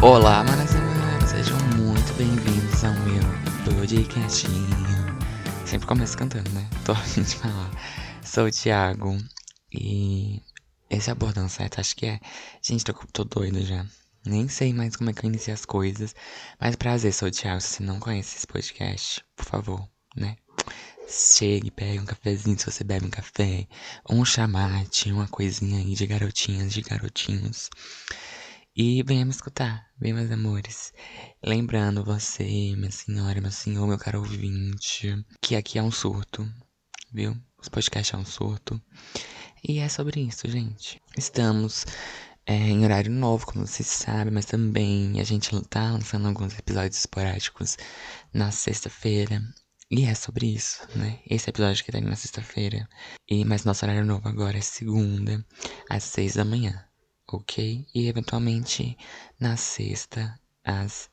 [0.00, 3.20] Olá, manas e sejam muito bem-vindos ao meu
[3.64, 4.68] podcastinho.
[5.64, 6.70] Sempre começo cantando, né?
[6.84, 7.68] Tô a fim de falar.
[8.22, 9.18] Sou o Thiago
[9.72, 10.40] e
[10.88, 12.20] esse é o bordão certo, acho que é.
[12.62, 13.84] Gente, tô, tô doido já.
[14.24, 16.14] Nem sei mais como é que eu iniciei as coisas.
[16.60, 17.60] Mas prazer, sou o Thiago.
[17.60, 20.36] Se você não conhece esse podcast, por favor, né?
[21.08, 23.68] Chegue, pegue um cafezinho se você bebe um café.
[24.10, 27.70] Um chamate, uma coisinha aí de garotinhas, de garotinhos.
[28.74, 30.92] E venha me escutar, bem meus amores.
[31.44, 32.44] Lembrando você,
[32.76, 36.46] minha senhora, meu senhor, meu caro ouvinte, que aqui é um surto,
[37.12, 37.36] viu?
[37.56, 38.82] Os podcasts é um surto.
[39.62, 41.00] E é sobre isso, gente.
[41.16, 41.86] Estamos
[42.44, 46.98] é, em horário novo, como vocês sabem, mas também a gente tá lançando alguns episódios
[46.98, 47.76] esporádicos
[48.32, 49.40] na sexta-feira.
[49.88, 51.20] E é sobre isso, né?
[51.30, 52.88] Esse episódio que tá indo na sexta-feira.
[53.28, 55.44] E mas nosso horário novo agora é segunda,
[55.88, 56.84] às seis da manhã,
[57.28, 57.86] ok?
[57.94, 58.98] E eventualmente
[59.38, 61.08] na sexta, às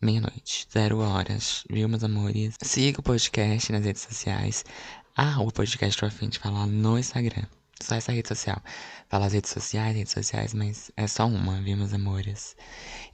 [0.00, 2.54] meia-noite, zero horas, viu, meus amores?
[2.62, 4.64] Siga o podcast nas redes sociais.
[5.16, 7.46] Ah, o podcast tô fim de falar no Instagram.
[7.82, 8.62] Só essa rede social.
[9.08, 12.56] Fala as redes sociais, redes sociais, mas é só uma, viu, meus amores?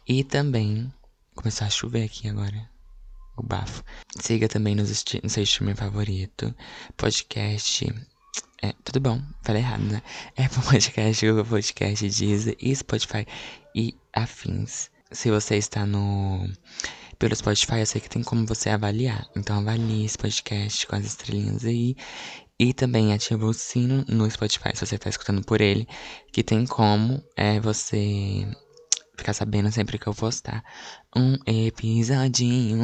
[0.07, 0.93] E também,
[1.35, 2.72] começou a chover aqui agora.
[3.37, 3.83] O bafo.
[4.21, 6.55] Siga também no seu streaming favorito.
[6.97, 7.93] Podcast.
[8.63, 10.03] É, tudo bom, falei errado, né?
[10.37, 13.27] É Podcast, Google Podcast, Deezer e Spotify
[13.75, 14.91] e afins.
[15.11, 16.49] Se você está no
[17.19, 19.29] pelo Spotify, eu sei que tem como você avaliar.
[19.37, 21.97] Então avalie esse podcast com as estrelinhas aí.
[22.59, 25.87] E também ativa o sino no Spotify, se você está escutando por ele,
[26.33, 28.47] que tem como é você
[29.17, 30.65] ficar sabendo sempre que eu postar
[31.15, 32.81] um episodinho.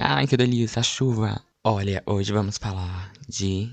[0.00, 1.40] Ai, que delícia, a chuva.
[1.64, 3.70] Olha, hoje vamos falar de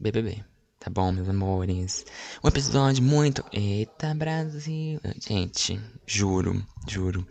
[0.00, 0.44] BBB.
[0.78, 2.04] Tá bom, meus amores?
[2.42, 3.44] Um episódio muito.
[3.52, 5.00] Eita, Brasil.
[5.20, 7.26] Gente, juro, juro.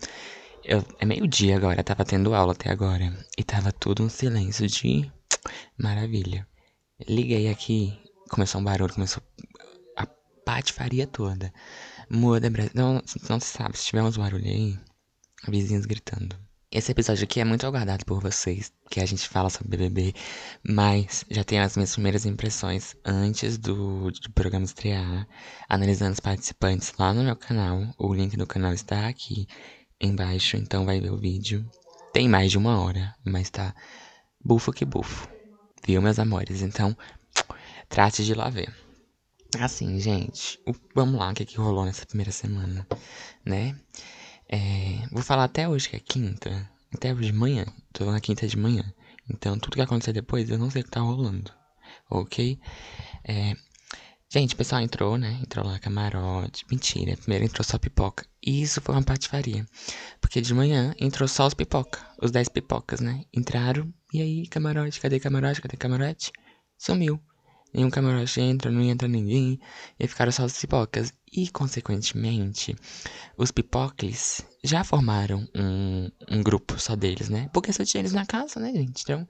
[0.64, 3.14] Eu, é meio-dia agora, tava tendo aula até agora.
[3.38, 5.12] E tava tudo um silêncio de
[5.78, 6.48] Maravilha.
[7.08, 9.22] Liguei aqui, começou um barulho, começou
[9.98, 10.06] a
[10.46, 11.52] patifaria toda.
[12.14, 12.74] Muda Brasil.
[12.76, 14.78] Não, não se sabe, se tiver uns barulhos aí,
[15.48, 16.36] vizinhos gritando.
[16.70, 20.14] Esse episódio aqui é muito aguardado por vocês, que a gente fala sobre BBB,
[20.62, 25.26] mas já tenho as minhas primeiras impressões antes do, do programa estrear,
[25.70, 27.82] analisando os participantes lá no meu canal.
[27.98, 29.48] O link do canal está aqui
[30.00, 31.66] embaixo, então vai ver o vídeo.
[32.12, 33.74] Tem mais de uma hora, mas tá
[34.44, 35.30] bufo que bufo.
[35.88, 36.62] Viu, meus amores?
[36.62, 36.96] Então,
[37.88, 38.70] trate de lá ver.
[39.60, 42.88] Assim, gente, o, vamos lá, o que, que rolou nessa primeira semana,
[43.46, 43.76] né?
[44.48, 46.70] É, vou falar até hoje, que é quinta.
[46.94, 47.66] Até hoje de manhã.
[47.94, 48.94] Tô na quinta de manhã.
[49.30, 51.52] Então, tudo que acontecer depois, eu não sei o que tá rolando.
[52.10, 52.60] Ok?
[53.24, 53.54] É,
[54.30, 55.40] gente, o pessoal entrou, né?
[55.42, 56.66] Entrou lá camarote.
[56.70, 58.26] Mentira, primeiro entrou só pipoca.
[58.46, 59.66] E isso foi uma patifaria.
[60.20, 62.06] Porque de manhã entrou só os pipoca.
[62.22, 63.24] Os 10 pipocas, né?
[63.34, 63.94] Entraram.
[64.14, 65.00] E aí, camarote?
[65.00, 65.62] Cadê camarote?
[65.62, 66.32] Cadê camarote?
[66.78, 67.22] Sumiu.
[67.74, 69.60] Nenhum camarote entra, não entra ninguém.
[70.00, 71.14] E ficaram só os pipocas.
[71.32, 72.76] E, consequentemente,
[73.38, 77.50] os pipocles já formaram um, um grupo só deles, né?
[77.54, 79.04] Porque só tinha eles na casa, né, gente?
[79.04, 79.28] Então,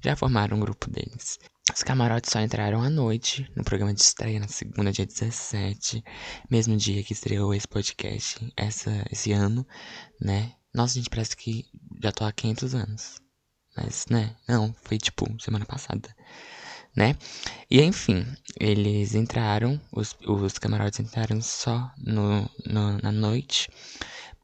[0.00, 1.38] já formaram um grupo deles.
[1.74, 6.02] Os camarotes só entraram à noite, no programa de estreia, na segunda, dia 17.
[6.50, 9.66] Mesmo dia que estreou esse podcast, essa, esse ano,
[10.20, 10.52] né?
[10.72, 11.64] Nossa, gente, parece que
[12.02, 13.20] já tô há 500 anos.
[13.76, 14.36] Mas, né?
[14.48, 16.14] Não, foi tipo semana passada,
[16.94, 17.16] né?
[17.70, 18.26] E enfim,
[18.58, 23.70] eles entraram, os, os camarotes entraram só no, no na noite,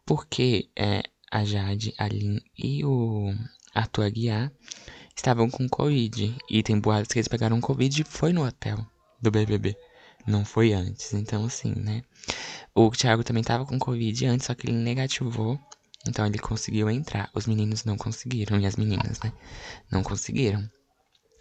[0.04, 3.34] porque é, a Jade, a Lin e o
[3.74, 4.52] Arthur Aguiar
[5.16, 6.36] estavam com Covid.
[6.48, 8.78] E tem boatos que eles pegaram Covid e foi no hotel
[9.20, 9.76] do BBB.
[10.26, 11.12] Não foi antes.
[11.14, 12.02] Então, assim, né?
[12.74, 15.58] O Thiago também tava com Covid antes, só que ele negativou.
[16.06, 17.30] Então ele conseguiu entrar.
[17.34, 18.60] Os meninos não conseguiram.
[18.60, 19.32] E as meninas, né?
[19.90, 20.68] Não conseguiram.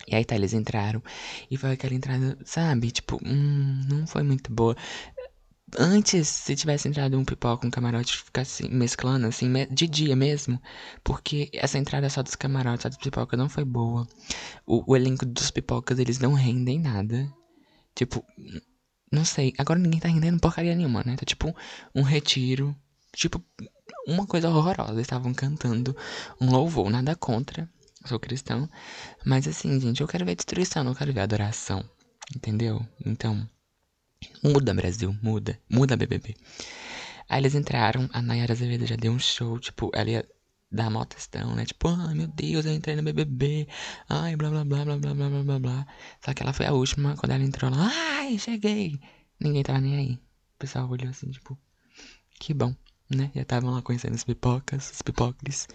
[0.08, 1.02] E aí tá, eles entraram.
[1.50, 2.92] E foi aquela entrada, sabe?
[2.92, 4.76] Tipo, hum, não foi muito boa.
[5.78, 10.62] Antes, se tivesse entrado um pipoca, um camarote, ficasse mesclando, assim, de dia mesmo.
[11.04, 14.08] Porque essa entrada só dos camarotes, só dos pipoca, não foi boa.
[14.66, 17.32] O, o elenco dos pipocas, eles não rendem nada.
[17.96, 18.24] Tipo,
[19.12, 19.54] não sei.
[19.58, 21.16] Agora ninguém tá rendendo porcaria nenhuma, né?
[21.16, 21.56] Tá tipo
[21.96, 22.76] um retiro.
[23.14, 23.44] Tipo,
[24.08, 24.94] uma coisa horrorosa.
[24.94, 25.96] Eles estavam cantando
[26.40, 27.70] um louvor, nada contra.
[28.06, 28.70] Sou cristão.
[29.26, 31.84] Mas assim, gente, eu quero ver destruição, não quero ver adoração.
[32.36, 32.86] Entendeu?
[33.06, 33.48] Então.
[34.44, 35.60] Muda, Brasil, muda.
[35.70, 36.36] Muda, BBB.
[37.28, 40.30] Aí eles entraram, a Nayara Azevedo já deu um show, tipo, ela ia
[40.72, 41.66] dar mó testão, né?
[41.66, 43.68] Tipo, ai meu Deus, eu entrei no BBB.
[44.10, 45.88] Ai, blá blá blá blá blá blá blá blá blá.
[46.24, 49.00] Só que ela foi a última, quando ela entrou lá, ai, cheguei.
[49.40, 50.14] Ninguém tava nem aí.
[50.56, 51.58] O pessoal olhou assim, tipo,
[52.40, 52.76] que bom,
[53.10, 53.32] né?
[53.36, 55.68] Já estavam lá conhecendo as pipocas, os pipocles.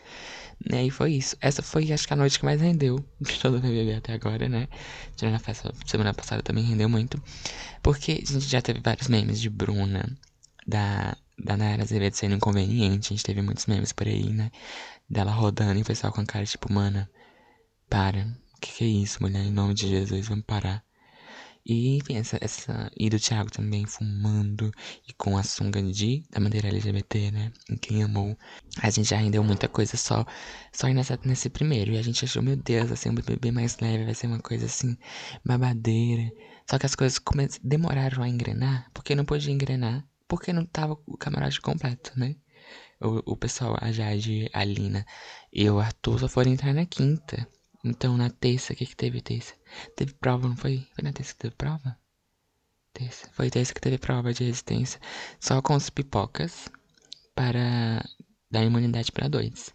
[0.71, 0.87] Né?
[0.87, 1.37] E foi isso.
[1.41, 4.49] Essa foi, acho que a noite que mais rendeu de todo o BBB até agora,
[4.49, 4.69] né?
[5.17, 7.23] Tirando a festa semana passada também rendeu muito.
[7.83, 10.17] Porque a gente já teve vários memes de Bruna,
[10.67, 13.13] da da Nayara Azevedo sendo inconveniente.
[13.13, 14.51] A gente teve muitos memes por aí, né?
[15.09, 17.11] Dela rodando e o pessoal com a cara tipo, mana,
[17.89, 18.27] para.
[18.57, 19.43] O que, que é isso, mulher?
[19.43, 20.85] Em nome de Jesus, vamos parar.
[21.65, 22.91] E, enfim, essa, essa.
[22.99, 24.73] E do Thiago também fumando
[25.09, 27.53] e com a sunga de da bandeira LGBT, né?
[27.71, 28.37] Em quem amou.
[28.83, 30.25] A gente já rendeu muita coisa só,
[30.73, 31.93] só nessa, nesse primeiro.
[31.93, 34.41] E a gente achou, meu Deus, vai ser um BBB mais leve, vai ser uma
[34.41, 34.97] coisa assim,
[35.45, 36.31] babadeira.
[36.69, 37.49] Só que as coisas come...
[37.63, 42.37] demoraram a engrenar, porque não podia engrenar porque não tava o camarote completo, né?
[43.01, 45.05] O, o pessoal, a Jade, a Lina
[45.53, 47.49] e o Arthur só foram entrar na quinta.
[47.85, 49.55] Então na terça, o que que teve terça?
[49.97, 50.87] Teve prova, não foi?
[50.95, 51.99] Foi na terça que teve prova?
[52.93, 53.29] Terça.
[53.33, 55.01] Foi terça que teve prova de resistência.
[55.39, 56.69] Só com os pipocas
[57.35, 58.05] para
[58.51, 59.73] dar imunidade para dois.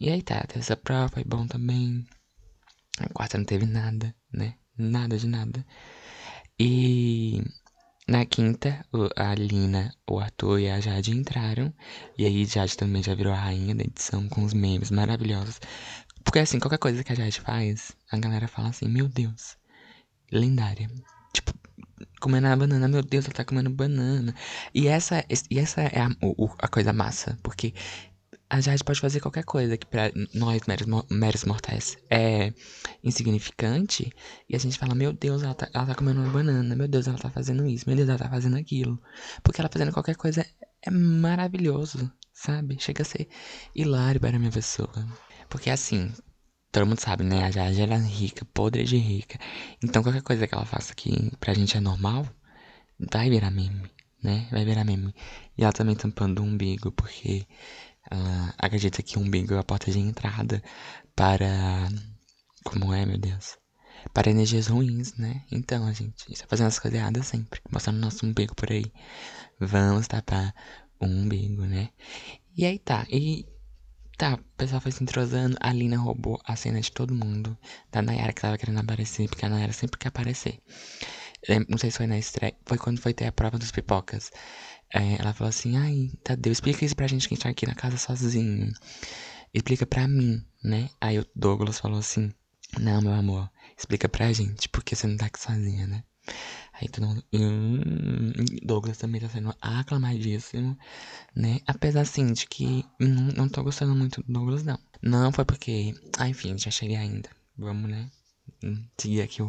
[0.00, 2.06] E aí tá, essa prova foi bom também.
[2.98, 4.54] A quarta não teve nada, né?
[4.76, 5.66] Nada de nada.
[6.58, 7.42] E
[8.06, 8.84] na quinta,
[9.16, 11.72] a Lina, o Arthur e a Jade entraram.
[12.18, 15.58] E aí, Jade também já virou a rainha da edição com os memes maravilhosos.
[16.24, 19.56] Porque, assim, qualquer coisa que a Jade faz, a galera fala assim: Meu Deus,
[20.32, 20.88] lendária.
[21.32, 21.52] Tipo,
[22.20, 24.34] comendo a banana, meu Deus, ela tá comendo banana.
[24.74, 26.08] E essa, e essa é a,
[26.58, 27.38] a coisa massa.
[27.42, 27.74] Porque
[28.48, 32.52] a Jade pode fazer qualquer coisa que para nós, meros, meros mortais, é
[33.02, 34.12] insignificante.
[34.48, 36.76] E a gente fala, meu Deus, ela tá, ela tá comendo uma banana.
[36.76, 37.84] Meu Deus, ela tá fazendo isso.
[37.86, 39.00] Meu Deus, ela tá fazendo aquilo.
[39.42, 40.46] Porque ela fazendo qualquer coisa
[40.82, 42.76] é maravilhoso, sabe?
[42.78, 43.28] Chega a ser
[43.74, 44.92] hilário para a minha pessoa.
[45.54, 46.12] Porque assim,
[46.72, 47.44] todo mundo sabe, né?
[47.44, 49.38] A Jade, ela é rica, podre de rica.
[49.80, 52.26] Então qualquer coisa que ela faça que pra gente é normal,
[52.98, 53.88] vai virar meme,
[54.20, 54.48] né?
[54.50, 55.14] Vai virar meme.
[55.56, 57.46] E ela também tampando o umbigo, porque
[58.10, 60.60] ela acredita que o umbigo é a porta de entrada
[61.14, 61.88] para.
[62.64, 63.56] Como é, meu Deus?
[64.12, 65.44] Para energias ruins, né?
[65.52, 67.60] Então, a gente está fazendo as coisas erradas sempre.
[67.70, 68.86] Mostrando nosso umbigo por aí.
[69.60, 70.52] Vamos tapar
[70.98, 71.90] o umbigo, né?
[72.56, 73.06] E aí tá.
[73.08, 73.46] E
[74.16, 75.56] tá, o pessoal foi se entrosando.
[75.60, 77.56] A Lina roubou a cena de todo mundo.
[77.90, 80.60] Da Nayara que tava querendo aparecer, porque a Nayara sempre quer aparecer.
[81.68, 82.56] Não sei se foi na estreia.
[82.64, 84.30] Foi quando foi ter a prova dos pipocas.
[84.92, 87.66] É, ela falou assim: Ai, Tadeu, explica isso pra gente que a gente tá aqui
[87.66, 88.72] na casa sozinho.
[89.52, 90.88] Explica pra mim, né?
[91.00, 92.32] Aí o Douglas falou assim:
[92.78, 96.04] Não, meu amor, explica pra gente, porque você não tá aqui sozinha, né?
[96.74, 97.24] Aí todo mundo.
[97.32, 98.32] Hum,
[98.64, 100.76] Douglas também tá sendo aclamadíssimo,
[101.36, 101.60] né?
[101.66, 104.78] Apesar assim de que não, não tô gostando muito do Douglas, não.
[105.02, 105.94] Não foi porque.
[106.18, 107.30] Ah, enfim, já cheguei ainda.
[107.56, 108.10] Vamos, né?
[108.98, 109.42] Seguir aqui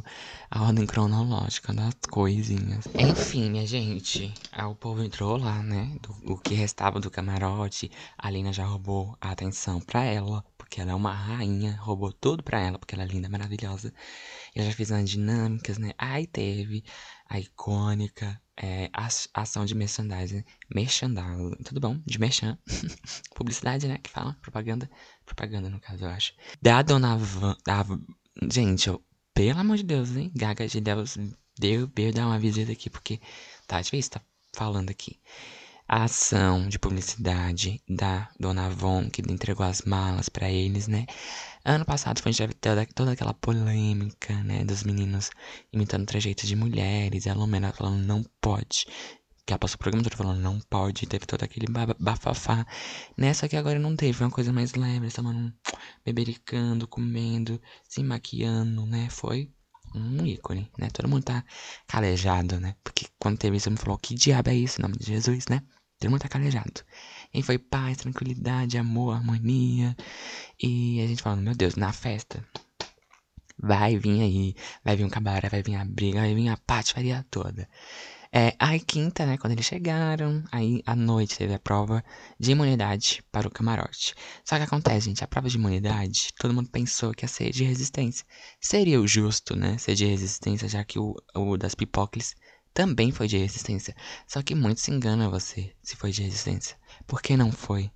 [0.51, 2.85] a ordem cronológica das coisinhas.
[2.97, 5.97] Enfim, minha gente, o povo entrou lá, né?
[6.01, 7.91] Do, o que restava do camarote.
[8.17, 12.43] A Lina já roubou a atenção pra ela, porque ela é uma rainha, roubou tudo
[12.43, 13.93] pra ela, porque ela é linda, maravilhosa.
[14.55, 15.91] Ela já fez umas dinâmicas, né?
[15.97, 16.83] Aí teve
[17.27, 18.89] a icônica é,
[19.33, 20.43] ação de merchandising.
[20.73, 22.01] Merchandising, tudo bom?
[22.05, 22.57] De merchan.
[23.35, 23.97] Publicidade, né?
[23.97, 24.89] Que fala, propaganda.
[25.25, 26.33] Propaganda, no caso, eu acho.
[26.61, 27.85] Da Dona Van, da
[28.43, 29.01] Gente, eu,
[29.33, 30.31] pelo amor de Deus, hein?
[30.35, 31.17] Gaga de Deus,
[31.57, 33.19] deu, deu dar uma visita aqui, porque
[33.65, 34.21] tá difícil tá
[34.53, 35.19] falando aqui.
[35.87, 41.05] A ação de publicidade da Dona Von, que entregou as malas para eles, né?
[41.63, 44.65] Ano passado foi toda, toda aquela polêmica, né?
[44.65, 45.31] Dos meninos
[45.71, 48.85] imitando trejeitos de mulheres, e a Lumena falando não pode
[49.45, 51.67] que ela passou o programa todo falando não pode, teve todo aquele
[51.99, 52.65] bafafá.
[53.15, 55.53] Nessa que agora não teve, foi uma coisa mais leve, eles estavam
[56.03, 59.07] bebericando, comendo, se maquiando, né?
[59.09, 59.51] Foi
[59.93, 60.89] um ícone, né?
[60.91, 61.43] Todo mundo tá
[61.87, 62.75] calejado, né?
[62.83, 65.61] Porque quando teve isso, me falou, que diabo é isso, em nome de Jesus, né?
[65.99, 66.83] Todo mundo tá calejado.
[67.33, 69.95] E foi paz, tranquilidade, amor, harmonia.
[70.61, 72.45] E a gente falando, meu Deus, na festa.
[73.57, 77.25] Vai vir aí, vai vir um cabaré, vai vir a briga, vai vir a patifaria
[77.31, 77.69] toda.
[78.37, 82.03] É, aí quinta, né, quando eles chegaram, aí à noite teve a prova
[82.37, 84.13] de imunidade para o camarote.
[84.43, 87.63] Só que acontece, gente, a prova de imunidade, todo mundo pensou que ia ser de
[87.63, 88.25] resistência.
[88.59, 92.35] Seria o justo, né, ser de resistência, já que o, o das pipocles
[92.73, 93.95] também foi de resistência.
[94.27, 96.75] Só que muito se engana você se foi de resistência.
[97.07, 97.89] Por que não foi?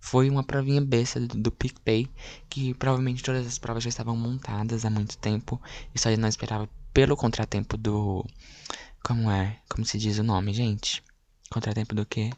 [0.00, 2.08] Foi uma provinha besta do, do PicPay,
[2.48, 5.60] que provavelmente todas as provas já estavam montadas há muito tempo
[5.94, 8.24] e só não esperava pelo contratempo do
[9.06, 9.60] como é?
[9.68, 11.00] Como se diz o nome, gente?
[11.48, 12.30] Contratempo do quê?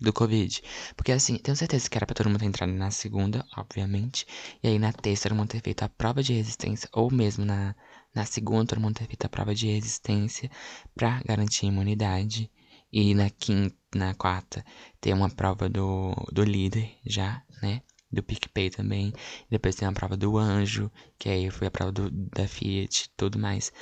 [0.00, 0.60] do Covid.
[0.96, 4.26] Porque assim, tenho certeza que era pra todo mundo ter entrado na segunda, obviamente.
[4.60, 6.88] E aí na terça todo mundo ter feito a prova de resistência.
[6.92, 7.76] Ou mesmo na,
[8.12, 10.50] na segunda todo mundo ter feito a prova de resistência
[10.96, 12.50] pra garantir a imunidade.
[12.92, 14.64] E na quinta, na quarta,
[15.00, 17.82] ter uma prova do, do líder já, né?
[18.12, 19.12] Do PicPay também.
[19.50, 23.38] Depois tem a prova do anjo, que aí foi a prova do, da Fiat tudo
[23.38, 23.72] mais.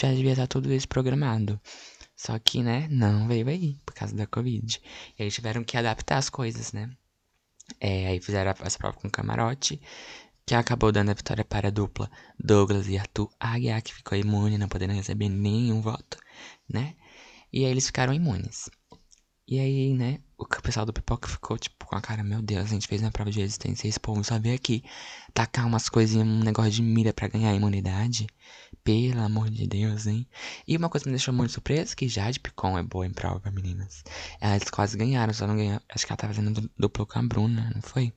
[0.00, 1.60] Já devia estar tudo isso programado.
[2.14, 4.80] Só que, né, não veio aí, por causa da Covid.
[5.18, 6.90] E aí tiveram que adaptar as coisas, né?
[7.80, 9.80] É, aí fizeram essa prova com camarote,
[10.44, 14.58] que acabou dando a vitória para a dupla Douglas e Arthur Aguiar, que ficou imune,
[14.58, 16.18] não podendo receber nenhum voto,
[16.68, 16.96] né?
[17.52, 18.68] E aí eles ficaram imunes.
[19.50, 22.68] E aí, né, o pessoal do Pipoca ficou, tipo, com a cara, meu Deus, a
[22.68, 24.84] gente fez uma prova de resistência esse povo só veio aqui
[25.32, 28.26] tacar umas coisinhas, um negócio de mira para ganhar imunidade.
[28.84, 30.28] Pelo amor de Deus, hein?
[30.66, 33.50] E uma coisa que me deixou muito surpresa, que Jade Picon é boa em prova,
[33.50, 34.02] meninas.
[34.38, 35.82] Elas quase ganharam, só não ganharam.
[35.88, 38.12] Acho que ela tá fazendo duplo com a Bruna, não foi?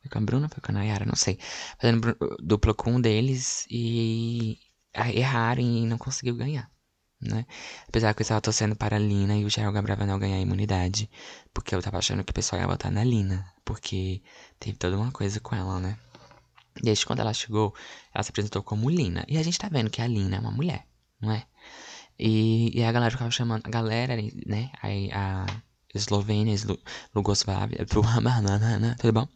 [0.00, 1.38] Foi com a Bruna, foi com a Nayara, não sei.
[1.78, 4.58] Fazendo duplo com um deles e
[4.94, 6.70] erraram e não conseguiu ganhar
[7.20, 7.44] né?
[7.86, 11.10] Apesar que eu estava torcendo para a Lina e o Gerald Gabravanel ganhar a imunidade.
[11.52, 13.52] Porque eu tava achando que o pessoal ia votar na Lina.
[13.64, 14.22] Porque
[14.58, 15.98] teve toda uma coisa com ela, né?
[16.82, 17.74] Desde quando ela chegou,
[18.14, 19.24] ela se apresentou como Lina.
[19.28, 20.86] E a gente tá vendo que a Lina é uma mulher,
[21.20, 21.44] não é?
[22.18, 23.66] E, e a galera ficava chamando.
[23.66, 24.70] A galera, né?
[24.82, 25.46] A, a
[25.94, 26.54] Eslovênia,
[27.14, 27.72] Lugoslav,
[28.98, 29.28] tudo bom?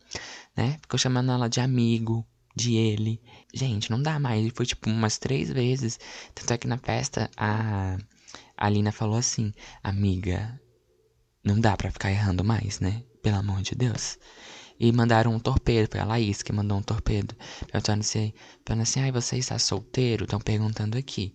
[0.57, 0.79] Né?
[0.81, 3.21] Ficou chamando ela de amigo, de ele.
[3.53, 4.51] Gente, não dá mais.
[4.55, 5.99] Foi tipo umas três vezes.
[6.35, 7.97] Tanto é que na festa a,
[8.57, 10.61] a Lina falou assim: Amiga,
[11.45, 13.03] não dá pra ficar errando mais, né?
[13.23, 14.19] Pelo amor de Deus.
[14.79, 17.35] E mandaram um torpedo, foi a Laís que mandou um torpedo.
[17.71, 18.01] Perguntando
[18.83, 20.25] assim, ai, você está solteiro?
[20.25, 21.35] Estão perguntando aqui.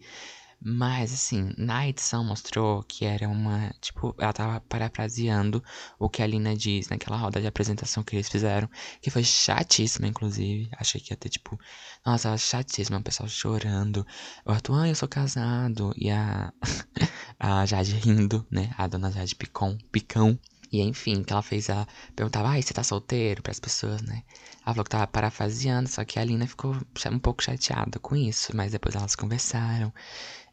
[0.61, 3.73] Mas, assim, na edição mostrou que era uma.
[3.79, 5.63] Tipo, ela tava parafraseando
[5.97, 8.69] o que a Lina diz naquela roda de apresentação que eles fizeram.
[9.01, 10.69] Que foi chatíssima, inclusive.
[10.77, 11.57] Achei que ia ter, tipo.
[12.05, 14.05] Nossa, ela chatíssima, o pessoal chorando.
[14.45, 15.93] O Arthur, ah, eu sou casado.
[15.95, 16.51] E a.
[17.39, 18.73] a Jade rindo, né?
[18.77, 20.37] A dona Jade Picon, Picão.
[20.71, 23.41] E enfim, que ela fez, ela perguntava, ai, você tá solteiro?
[23.41, 24.23] Para as pessoas, né?
[24.63, 26.75] Ela falou que tava parafraseando, só que a Lina ficou
[27.11, 29.91] um pouco chateada com isso, mas depois elas conversaram.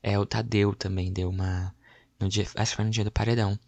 [0.07, 1.75] É, o Tadeu também deu uma.
[2.21, 3.59] No dia, acho que foi no dia do paredão.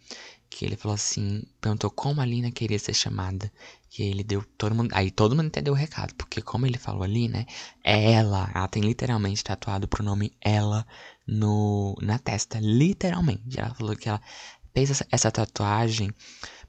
[0.48, 3.52] Que ele falou assim, perguntou como a Lina queria ser chamada.
[3.98, 4.92] E ele deu todo mundo.
[4.94, 6.14] Aí todo mundo entendeu o recado.
[6.14, 7.44] Porque como ele falou ali, né?
[7.82, 8.50] É ela.
[8.54, 10.86] Ela tem literalmente tatuado o pronome ela
[11.26, 12.60] no, na testa.
[12.60, 13.58] Literalmente.
[13.58, 14.22] Ela falou que ela
[14.72, 16.14] fez essa, essa tatuagem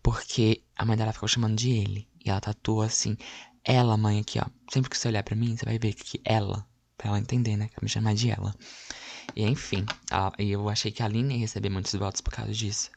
[0.02, 2.08] porque a mãe dela ficou chamando de ele.
[2.26, 3.16] E ela tatuou assim.
[3.64, 4.46] Ela, mãe, aqui, ó.
[4.74, 6.66] Sempre que você olhar para mim, você vai ver que ela.
[6.98, 7.68] Pra ela entender, né?
[7.68, 8.56] Que me chamar de ela.
[9.36, 12.90] E enfim, a, eu achei que a Aline ia receber muitos votos por causa disso.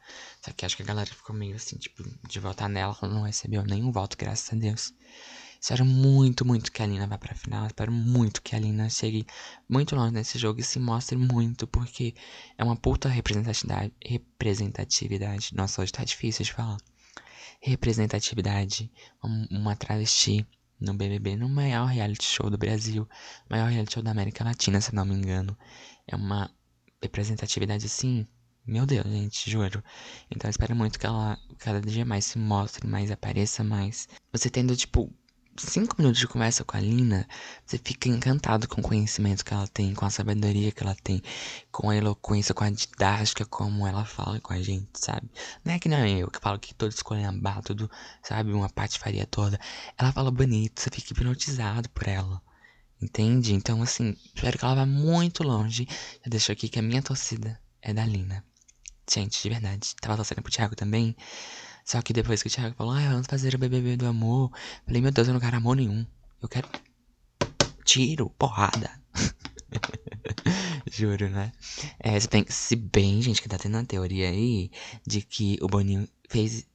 [0.45, 3.23] Só que acho que a galera ficou meio assim, tipo, de votar nela, ela não
[3.23, 4.93] recebeu nenhum voto, graças a Deus.
[5.63, 7.67] Espero muito, muito que a Lina vá pra final.
[7.67, 9.25] Espero muito que a Lina chegue
[9.69, 12.17] muito longe nesse jogo e se mostre muito, porque
[12.59, 13.93] é uma puta representatividade.
[14.05, 15.55] representatividade.
[15.55, 16.79] Nossa, hoje tá difícil de falar.
[17.61, 18.91] Representatividade.
[19.23, 20.45] Uma travesti
[20.81, 23.09] no BBB, no maior reality show do Brasil,
[23.49, 25.57] maior reality show da América Latina, se não me engano.
[26.07, 26.51] É uma
[27.03, 28.27] representatividade assim,
[28.67, 29.83] meu Deus, gente, juro.
[30.31, 34.09] Então eu espero muito que ela cada dia mais se mostre mais, apareça mais.
[34.33, 35.13] Você tendo, tipo,
[35.57, 37.27] cinco minutos de conversa com a Lina,
[37.67, 41.21] você fica encantado com o conhecimento que ela tem, com a sabedoria que ela tem,
[41.71, 45.29] com a eloquência, com a didática, como ela fala com a gente, sabe?
[45.65, 47.91] Não é que nem eu que falo que todo escolhendo tudo,
[48.23, 48.53] sabe?
[48.53, 49.59] Uma patifaria toda.
[49.99, 52.41] Ela fala bonito, você fica hipnotizado por ela.
[53.03, 53.53] Entende?
[53.53, 55.89] Então, assim, espero que ela vá muito longe.
[56.25, 58.45] Já deixo aqui que a minha torcida é da Lina.
[59.13, 59.97] Gente, de verdade.
[60.01, 61.17] Tava torcendo pro Thiago também.
[61.85, 64.53] Só que depois que o Thiago falou, ah, vamos fazer o BBB do amor.
[64.87, 66.07] Falei, meu Deus, eu não quero amor nenhum.
[66.41, 66.69] Eu quero
[67.85, 68.91] tiro, porrada.
[70.91, 71.53] Juro, né?
[71.99, 74.71] É, se bem, se bem, gente, que tá tendo uma teoria aí
[75.05, 76.67] de que o Boninho fez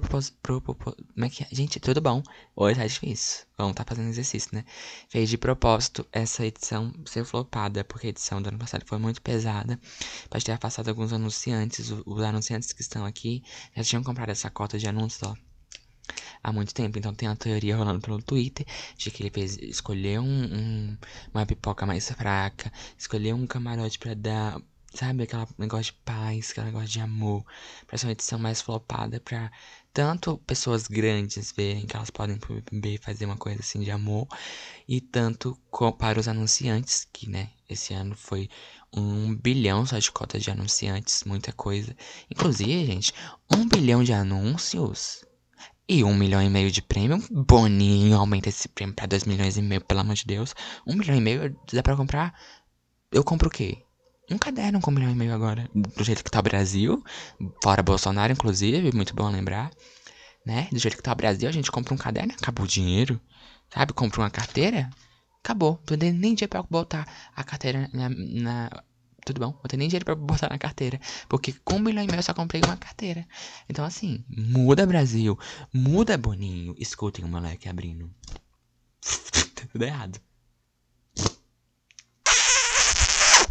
[0.00, 0.36] propósito.
[0.62, 1.48] Como é que é?
[1.52, 2.22] Gente, tudo bom.
[2.56, 3.44] Hoje tá difícil.
[3.58, 4.64] Vamos tá fazendo exercício, né?
[5.08, 9.20] Fez de propósito essa edição ser flopada, porque a edição do ano passado foi muito
[9.20, 9.78] pesada.
[10.30, 11.90] Pode ter afastado alguns anunciantes.
[12.06, 13.42] Os anunciantes que estão aqui
[13.76, 15.34] já tinham comprado essa cota de anúncios, ó.
[16.42, 20.18] Há muito tempo, então tem a teoria rolando pelo Twitter de que ele fez escolher
[20.18, 20.98] um, um
[21.32, 24.60] uma pipoca mais fraca, escolher um camarote para dar
[24.94, 27.44] Sabe, aquele negócio de paz, aquele negócio de amor.
[27.86, 29.50] Pra ser uma edição mais flopada, pra
[29.92, 32.38] tanto pessoas grandes verem que elas podem
[33.00, 34.26] fazer uma coisa assim de amor,
[34.88, 35.58] e tanto
[35.98, 38.48] para os anunciantes, que, né, esse ano foi
[38.94, 41.96] um bilhão só de cotas de anunciantes, muita coisa.
[42.30, 43.12] Inclusive, gente,
[43.50, 45.24] um bilhão de anúncios
[45.88, 47.22] e um milhão e meio de prêmio.
[47.30, 50.54] Boninho, aumenta esse prêmio pra dois milhões e meio, pelo amor de Deus.
[50.86, 52.38] Um milhão e meio dá pra comprar.
[53.10, 53.82] Eu compro o quê?
[54.32, 55.68] Um caderno com um milhão e meio agora.
[55.74, 57.04] Do jeito que tá o Brasil.
[57.62, 59.70] Fora Bolsonaro, inclusive, muito bom lembrar.
[60.44, 60.68] Né?
[60.72, 63.20] Do jeito que tá o Brasil, a gente compra um caderno, acabou o dinheiro.
[63.72, 63.92] Sabe?
[63.92, 64.90] Compra uma carteira,
[65.42, 65.80] acabou.
[65.88, 68.82] Não tem nem dinheiro pra botar a carteira na, na
[69.24, 71.00] tudo bom, não tenho nem dinheiro pra botar na carteira.
[71.28, 73.26] Porque com um milhão e meio eu só comprei uma carteira.
[73.68, 75.38] Então, assim, muda Brasil,
[75.72, 76.74] muda Boninho.
[76.78, 78.10] Escutem o moleque abrindo.
[79.72, 80.20] tudo errado.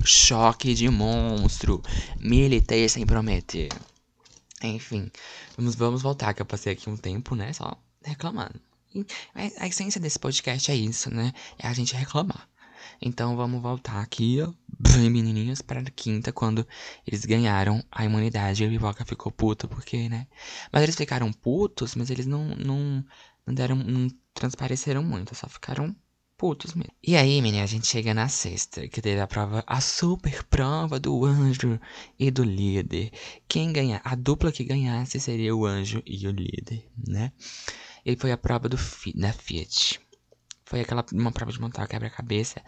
[0.04, 1.82] Choque de monstro.
[2.20, 3.70] Militei sem prometer.
[4.64, 5.12] Enfim,
[5.58, 8.60] vamos, vamos voltar, que eu passei aqui um tempo, né, só reclamando.
[9.34, 11.32] A essência desse podcast é isso, né?
[11.58, 12.48] É a gente reclamar.
[13.02, 14.52] Então vamos voltar aqui, ó,
[15.10, 16.68] menininhos, para quinta, quando
[17.08, 18.64] eles ganharam a imunidade.
[18.64, 20.28] E a Pipoca ficou puta, porque, né?
[20.72, 23.06] Mas eles ficaram putos, mas eles não, não,
[23.46, 25.96] não deram, não transpareceram muito, só ficaram
[26.42, 26.92] putos mesmo.
[27.04, 31.00] E aí, menina, a gente chega na sexta, que teve a prova, a super prova
[31.00, 31.80] do anjo
[32.18, 33.12] e do líder.
[33.48, 37.32] Quem ganhar, a dupla que ganhasse seria o anjo e o líder, né?
[38.04, 38.76] E foi a prova do,
[39.14, 40.02] da Fiat.
[40.66, 42.60] Foi aquela uma prova de montar quebra-cabeça.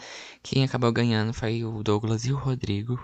[0.44, 3.04] Quem acabou ganhando foi o Douglas e o Rodrigo.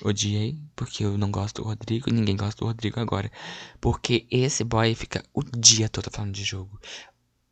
[0.00, 3.30] Odiei, porque eu não gosto do Rodrigo e ninguém gosta do Rodrigo agora.
[3.78, 6.80] Porque esse boy fica o dia todo falando de jogo.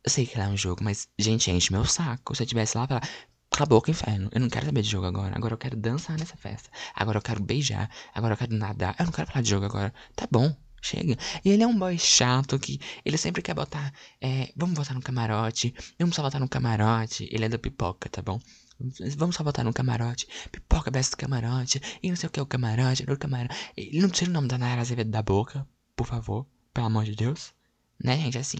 [0.03, 2.35] Eu sei que é um jogo, mas, gente, enche meu saco.
[2.35, 3.01] Se eu tivesse lá, falar,
[3.51, 4.29] cala a boca, inferno.
[4.31, 5.35] Eu não quero saber de jogo agora.
[5.35, 6.69] Agora eu quero dançar nessa festa.
[6.95, 7.89] Agora eu quero beijar.
[8.13, 8.95] Agora eu quero nadar.
[8.97, 9.93] Eu não quero falar de jogo agora.
[10.15, 10.55] Tá bom.
[10.81, 11.15] Chega.
[11.45, 13.93] E ele é um boy chato que ele sempre quer botar.
[14.19, 15.75] É, vamos botar no camarote.
[15.99, 17.29] Vamos só botar no camarote.
[17.31, 18.39] Ele é da pipoca, tá bom?
[19.15, 20.27] Vamos só botar no camarote.
[20.51, 21.79] Pipoca besta do camarote.
[22.01, 23.05] E não sei o que é o camarote.
[23.05, 23.55] Do camarote.
[23.77, 26.47] Ele não tira o nome da Nayara Azevedo da boca, por favor.
[26.73, 27.53] Pelo amor de Deus.
[28.03, 28.39] Né, gente?
[28.39, 28.57] Assim.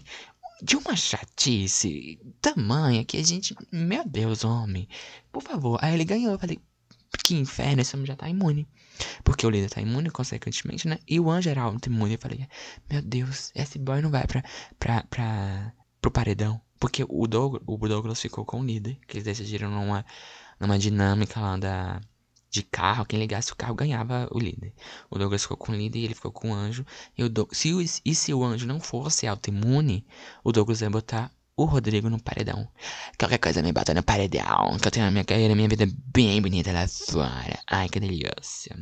[0.62, 3.56] De uma chatice tamanha que a gente.
[3.72, 4.88] Meu Deus, homem.
[5.32, 5.76] Por favor.
[5.82, 6.32] Aí ele ganhou.
[6.32, 6.60] Eu falei.
[7.24, 8.66] Que inferno, esse homem já tá imune.
[9.24, 10.98] Porque o líder tá imune, consequentemente, né?
[11.06, 12.14] E o anjo era imune.
[12.14, 12.46] Eu falei,
[12.88, 14.42] meu Deus, esse boy não vai pra,
[14.78, 16.60] pra, pra, pro paredão.
[16.78, 18.98] Porque o Douglas, o Douglas ficou com o líder.
[19.06, 20.06] Que eles decidiram numa,
[20.60, 22.00] numa dinâmica lá da,
[22.52, 23.06] de carro.
[23.06, 24.74] Quem ligasse o carro ganhava o líder.
[25.10, 26.84] O Douglas ficou com o líder e ele ficou com o anjo.
[27.16, 30.06] E, o Do, se, o, e se o anjo não fosse autoimune,
[30.44, 32.68] o Douglas ia botar o Rodrigo no paredão.
[33.18, 34.76] Qualquer coisa me bota no paredão.
[34.78, 37.58] Que eu tenho a minha carreira, minha vida bem bonita lá fora.
[37.66, 38.76] Ai, que delícia.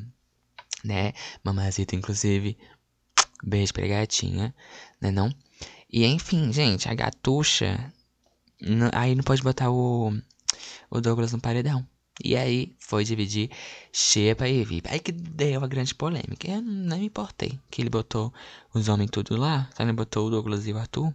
[0.85, 1.13] Né?
[1.45, 2.59] Mamazita, inclusive.
[3.45, 4.53] Beijo pra gatinha.
[5.01, 5.33] Né não?
[5.89, 7.93] E enfim, gente, a gatucha.
[8.93, 10.13] Aí não pode botar o,
[10.91, 11.87] o Douglas no paredão.
[12.23, 13.51] E aí foi dividir
[13.93, 14.89] Xepa e VIP.
[14.91, 16.51] Aí que deu a grande polêmica.
[16.51, 17.59] Eu não me importei.
[17.71, 18.33] Que ele botou
[18.75, 19.71] os homens tudo lá.
[19.75, 21.15] Só ele botou o Douglas e o Arthur.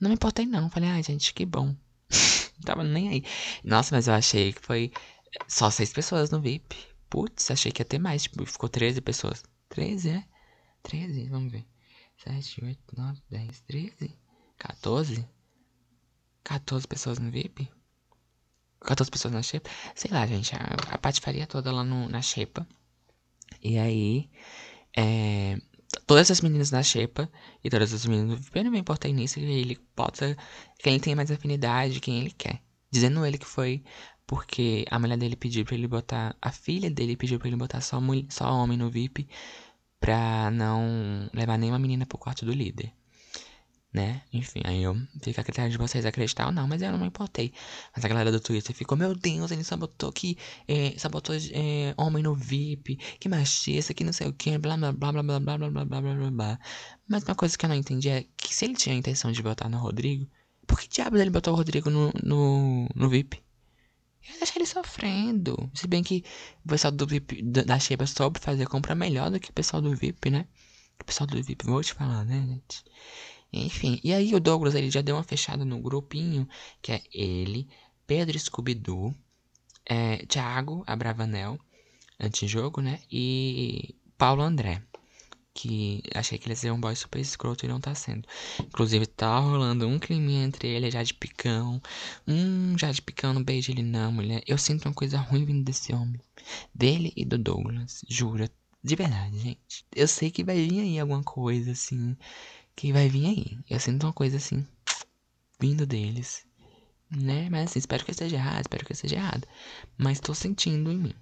[0.00, 0.70] Não me importei, não.
[0.70, 1.74] Falei, ai, gente, que bom.
[2.64, 3.24] Tava nem aí.
[3.64, 4.92] Nossa, mas eu achei que foi
[5.48, 6.76] só seis pessoas no VIP.
[7.08, 8.24] Putz, achei que ia ter mais.
[8.24, 9.42] Tipo, ficou 13 pessoas.
[9.68, 10.24] 13, é?
[10.82, 11.66] 13, vamos ver.
[12.24, 14.18] 7, 8, 9, 10, 13,
[14.58, 15.28] 14.
[16.44, 17.68] 14 pessoas no VIP?
[18.86, 19.68] 14 pessoas na Xepa?
[19.94, 20.54] Sei lá, gente.
[20.54, 22.66] A, a patifaria toda lá no, na Xepa.
[23.62, 24.30] E aí.
[24.96, 25.58] É,
[26.06, 27.30] todas as meninas da Xepa
[27.62, 30.36] e todas as meninas do não me importei nisso, ele bota
[30.78, 32.62] quem ele tem mais afinidade, quem ele quer.
[32.90, 33.84] Dizendo ele que foi
[34.26, 37.80] porque a mulher dele pediu pra ele botar, a filha dele pediu pra ele botar
[37.80, 39.28] só, só homem no VIP
[40.00, 42.92] pra não levar nenhuma menina pro quarto do líder
[43.96, 44.20] né?
[44.30, 47.06] Enfim, aí eu fico a critério de vocês acreditar ou não, mas eu não me
[47.06, 47.50] importei.
[47.94, 50.36] Mas a galera do Twitter ficou, meu Deus, ele sabotou que.
[50.68, 54.92] É, sabotou é, homem no VIP, que machista, que não sei o que, blá blá
[54.92, 56.58] blá blá blá blá blá blá blá blá blá.
[57.08, 59.40] Mas uma coisa que eu não entendi é que se ele tinha a intenção de
[59.40, 60.28] votar no Rodrigo,
[60.66, 63.42] por que diabos ele botou o Rodrigo no, no, no VIP?
[64.28, 65.70] Eu deixar ele sofrendo.
[65.72, 66.22] Se bem que
[66.64, 69.96] o pessoal do VIP, da Sheba soube fazer compra melhor do que o pessoal do
[69.96, 70.46] VIP, né?
[71.00, 72.84] O pessoal do VIP, vou te falar, né, gente?
[73.52, 76.48] Enfim, e aí o Douglas ele já deu uma fechada no grupinho,
[76.82, 77.68] que é ele,
[78.06, 79.14] Pedro Scooby-Doo,
[79.84, 81.58] é, Thiago Abravanel,
[82.20, 83.00] antijogo, né?
[83.10, 84.82] E Paulo André.
[85.54, 88.28] Que achei que ele ia ser um boy super escroto e não tá sendo.
[88.60, 91.80] Inclusive, tá rolando um clima entre ele e Jade Picão.
[92.28, 94.42] Um Jade Picão não beija ele, não, mulher.
[94.46, 96.20] Eu sinto uma coisa ruim vindo desse homem.
[96.74, 98.50] Dele e do Douglas, jura.
[98.84, 99.86] De verdade, gente.
[99.94, 102.14] Eu sei que vai vir aí alguma coisa assim
[102.76, 103.58] que vai vir aí.
[103.68, 104.64] Eu sinto uma coisa assim,
[105.58, 106.44] vindo deles,
[107.10, 107.48] né?
[107.50, 109.48] Mas assim, espero que eu esteja errado, espero que eu esteja errado.
[109.96, 111.14] Mas tô sentindo em mim,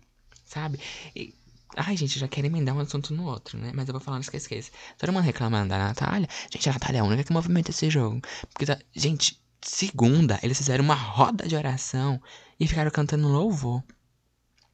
[0.45, 0.81] sabe?
[1.15, 1.35] E,
[1.77, 3.71] ai, gente, já quero emendar um assunto no outro, né?
[3.75, 4.73] Mas eu vou falar, não esquece, esquece.
[4.99, 6.29] Todo mundo reclamando da Natália.
[6.51, 8.21] Gente, a Natália é a única que movimenta esse jogo.
[8.53, 8.79] Porque, tá...
[8.95, 12.21] gente, segunda, eles fizeram uma roda de oração
[12.59, 13.83] e ficaram cantando louvor.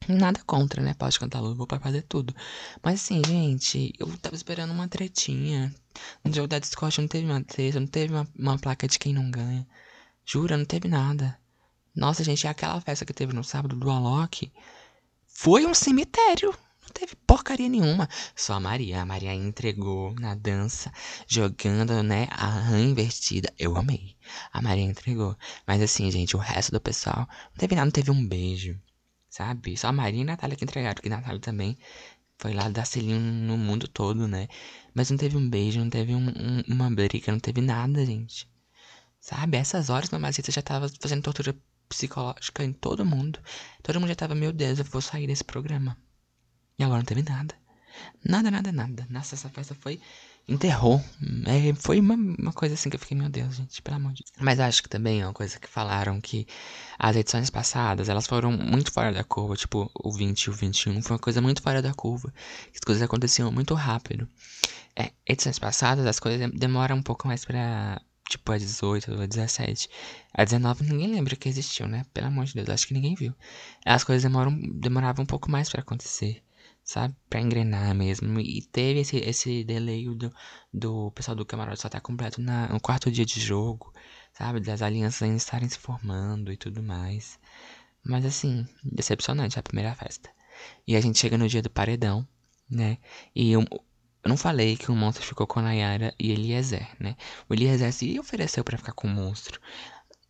[0.07, 0.95] Nada contra, né?
[0.95, 2.35] Pode cantar louvor pra fazer tudo.
[2.83, 5.73] Mas assim, gente, eu tava esperando uma tretinha.
[6.23, 9.13] No jogo da Discord não teve uma treta, não teve uma, uma placa de quem
[9.13, 9.67] não ganha.
[10.25, 11.37] Jura, não teve nada.
[11.95, 14.51] Nossa, gente, aquela festa que teve no sábado do Alok
[15.27, 16.55] foi um cemitério.
[16.81, 18.07] Não teve porcaria nenhuma.
[18.35, 19.01] Só a Maria.
[19.01, 20.91] A Maria entregou na dança,
[21.27, 23.53] jogando, né, a rã invertida.
[23.57, 24.15] Eu amei.
[24.53, 25.35] A Maria entregou.
[25.67, 28.79] Mas assim, gente, o resto do pessoal não teve nada, não teve um beijo
[29.31, 29.77] sabe?
[29.77, 31.77] Só a Maria e a Natália que entregaram, a Natália também
[32.41, 34.47] foi lá dar selinho no mundo todo, né?
[34.95, 38.49] Mas não teve um beijo, não teve um, um, uma briga, não teve nada, gente.
[39.19, 39.57] Sabe?
[39.57, 41.55] Essas horas, Mamacita já tava fazendo tortura
[41.87, 43.39] psicológica em todo mundo.
[43.83, 45.95] Todo mundo já tava, meu Deus, eu vou sair desse programa.
[46.79, 47.53] E agora não teve nada.
[48.25, 49.05] Nada, nada, nada.
[49.09, 50.01] Nossa, essa festa foi
[50.47, 51.01] enterrou.
[51.45, 54.23] É, foi uma, uma coisa assim que eu fiquei, meu Deus, gente, pelo amor de
[54.23, 54.43] Deus.
[54.43, 56.47] Mas acho que também é uma coisa que falaram que
[56.97, 61.01] as edições passadas, elas foram muito fora da curva, tipo, o 20 e o 21
[61.01, 62.33] foi uma coisa muito fora da curva.
[62.73, 64.27] As coisas aconteciam muito rápido.
[64.95, 69.25] É, edições passadas, as coisas demoram um pouco mais pra, tipo, a 18 ou a
[69.25, 69.89] 17.
[70.33, 72.05] A 19 ninguém lembra que existiu, né?
[72.13, 73.33] Pelo amor de Deus, acho que ninguém viu.
[73.85, 76.43] As coisas demoram, demoravam um pouco mais para acontecer
[76.91, 77.15] sabe?
[77.29, 78.39] Pra engrenar mesmo.
[78.39, 80.31] E teve esse, esse delay do,
[80.73, 83.93] do pessoal do camarote só tá completo na, no quarto dia de jogo,
[84.33, 84.59] sabe?
[84.59, 87.39] Das alianças ainda estarem se formando e tudo mais.
[88.03, 90.29] Mas assim, decepcionante a primeira festa.
[90.85, 92.27] E a gente chega no dia do paredão,
[92.69, 92.97] né?
[93.33, 97.15] E eu, eu não falei que o monstro ficou com a Nayara e Eliezer, né?
[97.47, 99.61] O Eliezer se ofereceu para ficar com o monstro.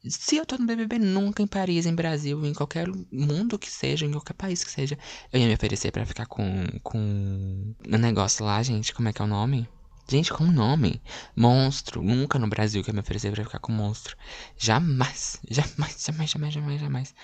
[0.08, 4.06] Se eu tô no BBB, nunca em Paris, em Brasil, em qualquer mundo que seja,
[4.06, 4.98] em qualquer país que seja,
[5.32, 8.94] eu ia me oferecer para ficar com, com um negócio lá, gente.
[8.96, 9.70] Como é que é o nome?
[10.10, 11.02] Gente, com o nome?
[11.36, 12.02] Monstro.
[12.02, 14.18] Nunca no Brasil que eu me oferecer pra ficar com monstro.
[14.58, 15.40] Jamais.
[15.50, 17.16] Jamais, jamais, jamais, jamais, jamais.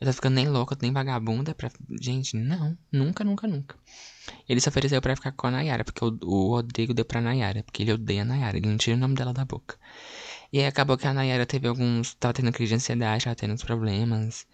[0.00, 1.70] Eu tô ficando nem louca, nem vagabunda pra.
[2.00, 2.78] Gente, não.
[2.92, 3.76] Nunca, nunca, nunca.
[4.48, 7.62] Ele se ofereceu pra ficar com a Nayara, porque o, o Rodrigo deu pra Nayara,
[7.62, 9.76] porque ele odeia a Nayara, ele não tira o nome dela da boca.
[10.52, 12.14] E aí acabou que a Nayara teve alguns.
[12.14, 14.46] Tava tendo crise de ansiedade, tava tendo uns problemas.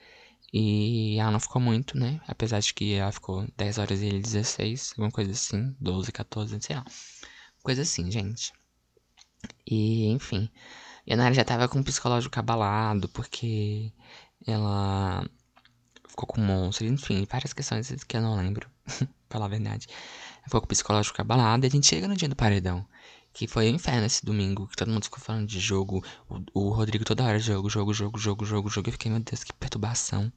[0.52, 2.20] E ela não ficou muito, né?
[2.26, 6.59] Apesar de que ela ficou 10 horas e ele 16, alguma coisa assim, 12, 14,
[6.61, 6.85] sei lá.
[7.62, 8.52] Coisa assim, gente.
[9.66, 10.50] E, enfim.
[11.06, 13.92] E a Nayara já tava com o psicológico abalado, porque
[14.46, 15.24] ela
[16.09, 18.68] ficou com um monstro, enfim, várias questões que eu não lembro,
[19.28, 19.87] pra falar a verdade.
[20.44, 22.87] Ficou com o psicológico abalado e a gente chega no dia do paredão.
[23.37, 26.03] Que foi o inferno esse domingo, que todo mundo ficou falando de jogo.
[26.27, 28.88] O, o Rodrigo toda hora, jogo, jogo, jogo, jogo, jogo, jogo.
[28.88, 30.33] Eu fiquei, meu Deus, que perturbação.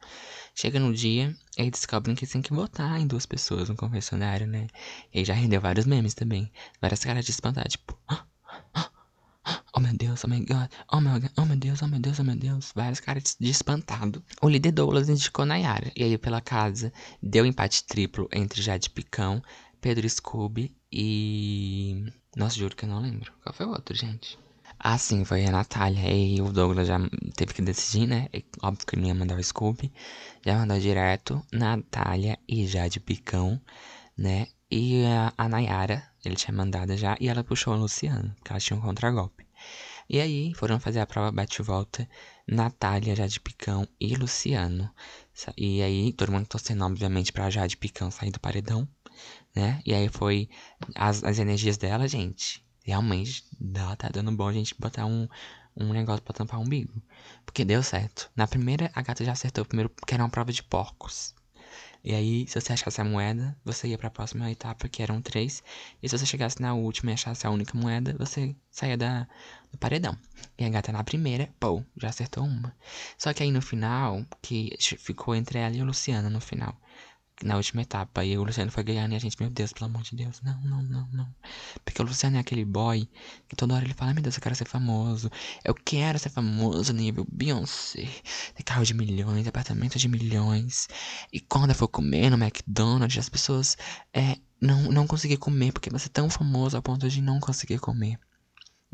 [0.54, 4.68] Chega no dia, e descobrem que tem que votar em duas pessoas no confessionário, né?
[5.14, 6.52] E já rendeu vários memes também.
[6.82, 7.98] Várias caras de espantar, tipo.
[9.74, 12.24] Oh meu Deus, oh my god, oh meu, oh meu Deus, oh meu Deus, oh
[12.26, 12.74] meu Deus.
[12.76, 14.22] Várias caras de espantado.
[14.42, 15.90] O líder Douglas indicou Nayara.
[15.96, 16.92] E aí, pela casa,
[17.24, 19.42] deu empate triplo entre Jade Picão,
[19.80, 22.12] Pedro Scooby e.
[22.36, 23.32] Nossa, juro que eu não lembro.
[23.44, 24.38] Qual foi o outro, gente?
[24.78, 26.10] Ah, sim, foi a Natália.
[26.12, 26.98] E o Douglas já
[27.36, 28.30] teve que decidir, né?
[28.34, 29.92] E, óbvio que ele ia mandar o Scooby.
[30.46, 33.60] Já mandou direto Natália e Jade Picão,
[34.18, 34.48] né?
[34.72, 37.18] E a, a Nayara, ele tinha mandado já.
[37.20, 39.46] E ela puxou a Luciana, que ela tinha um contragolpe.
[40.10, 42.08] E aí foram fazer a prova bate-volta
[42.48, 44.90] Natália, Jade Picão e Luciano.
[45.58, 48.88] E aí todo mundo torcendo, obviamente, pra Jade Picão sair do paredão
[49.56, 49.82] né?
[49.86, 50.50] E aí foi
[50.96, 52.64] as, as energias dela, gente.
[52.84, 53.44] Realmente,
[53.76, 55.28] ela tá dando bom a gente botar um,
[55.76, 57.02] um negócio pra tampar o umbigo.
[57.46, 58.32] Porque deu certo.
[58.36, 61.36] Na primeira, a gata já acertou primeiro, porque era uma prova de porcos.
[62.04, 65.62] E aí, se você achasse a moeda, você ia pra próxima etapa, que eram três.
[66.02, 69.28] E se você chegasse na última e achasse a única moeda, você saía da,
[69.70, 70.18] do paredão.
[70.58, 72.74] E a gata na primeira, pô, já acertou uma.
[73.18, 76.80] Só que aí no final, que ficou entre ela e o Luciano no final
[77.44, 78.24] na última etapa.
[78.24, 80.60] E o Luciano foi ganhando e a gente, meu Deus, pelo amor de Deus, não,
[80.62, 81.36] não, não, não.
[81.84, 83.08] Porque o Luciano é aquele boy
[83.48, 85.30] que toda hora ele fala, meu Deus, eu quero ser famoso.
[85.64, 88.08] Eu quero ser famoso nível Beyoncé.
[88.66, 90.88] Carro de milhões, apartamento de milhões.
[91.34, 93.78] E quando eu for comer no McDonald's, as pessoas
[94.14, 97.80] é, não, não conseguir comer porque você é tão famoso a ponto de não conseguir
[97.80, 98.20] comer.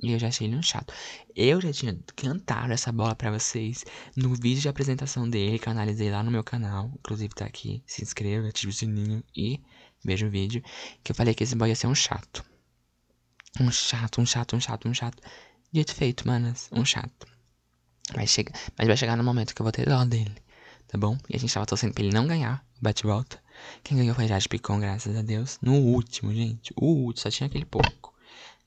[0.01, 0.93] E eu já achei ele um chato.
[1.35, 5.71] Eu já tinha cantado essa bola para vocês no vídeo de apresentação dele que eu
[5.71, 6.91] analisei lá no meu canal.
[6.99, 7.81] Inclusive tá aqui.
[7.85, 9.61] Se inscreva, ative o sininho e
[10.03, 10.61] veja o vídeo.
[11.03, 12.43] Que eu falei que esse boy ia ser um chato.
[13.59, 15.21] Um chato, um chato, um chato, um chato.
[15.71, 16.69] Dito feito, manas.
[16.71, 17.25] Um chato.
[18.13, 20.35] Vai chegar, mas vai chegar no momento que eu vou ter dó dele.
[20.87, 21.17] Tá bom?
[21.29, 23.41] E a gente tava torcendo pra ele não ganhar o bate-volta.
[23.83, 25.57] Quem ganhou foi Jade Picon, graças a Deus.
[25.61, 26.73] No último, gente.
[26.75, 28.13] O último, só tinha aquele pouco.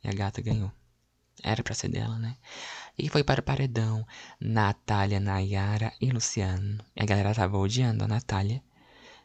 [0.03, 0.73] E a gata ganhou.
[1.42, 2.37] Era pra ser dela, né?
[2.98, 4.07] E foi para o paredão.
[4.40, 6.79] Natália, Nayara e Luciano.
[6.96, 8.62] E a galera tava odiando a Natália.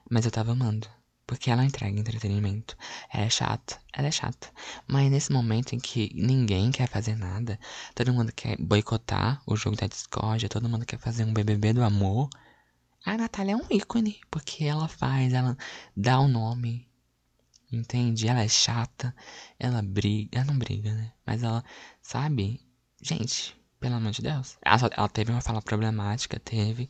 [0.09, 0.87] Mas eu tava amando.
[1.25, 2.77] Porque ela entrega entretenimento.
[3.11, 4.49] Ela é chata, ela é chata.
[4.87, 7.59] Mas nesse momento em que ninguém quer fazer nada,
[7.95, 11.83] todo mundo quer boicotar o jogo da discórdia, todo mundo quer fazer um BBB do
[11.83, 12.29] amor.
[13.05, 15.57] A Natália é um ícone, porque ela faz, ela
[15.95, 16.87] dá o um nome.
[17.73, 18.27] Entende?
[18.27, 19.15] Ela é chata,
[19.59, 20.37] ela briga.
[20.37, 21.11] Ela não briga, né?
[21.25, 21.63] Mas ela,
[22.01, 22.61] sabe?
[23.01, 24.57] Gente, pelo amor de Deus.
[24.61, 26.89] Ela, só, ela teve uma fala problemática, teve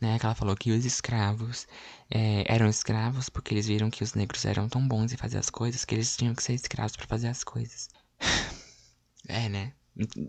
[0.00, 0.18] né?
[0.18, 1.66] Que ela falou que os escravos
[2.10, 5.50] é, eram escravos porque eles viram que os negros eram tão bons em fazer as
[5.50, 7.88] coisas que eles tinham que ser escravos para fazer as coisas.
[9.28, 9.72] é, né?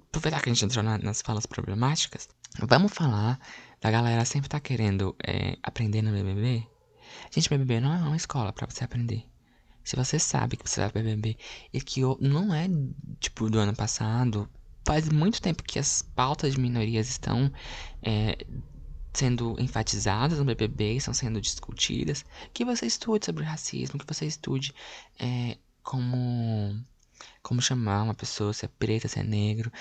[0.08, 2.30] Aproveitar que a gente entrou na, nas falas problemáticas,
[2.60, 3.40] vamos falar
[3.82, 6.66] da galera sempre tá querendo é, aprender no BBB.
[7.32, 9.26] Gente, BBB não é uma escola para você aprender.
[9.86, 11.38] Se você sabe que você vai BBB
[11.72, 12.68] e que não é
[13.20, 14.50] tipo do ano passado,
[14.84, 17.52] faz muito tempo que as pautas de minorias estão
[18.02, 18.36] é,
[19.14, 24.74] sendo enfatizadas no BBB, estão sendo discutidas, que você estude sobre racismo, que você estude
[25.20, 26.84] é, como
[27.42, 29.72] como chamar uma pessoa, se é preta, se é negro,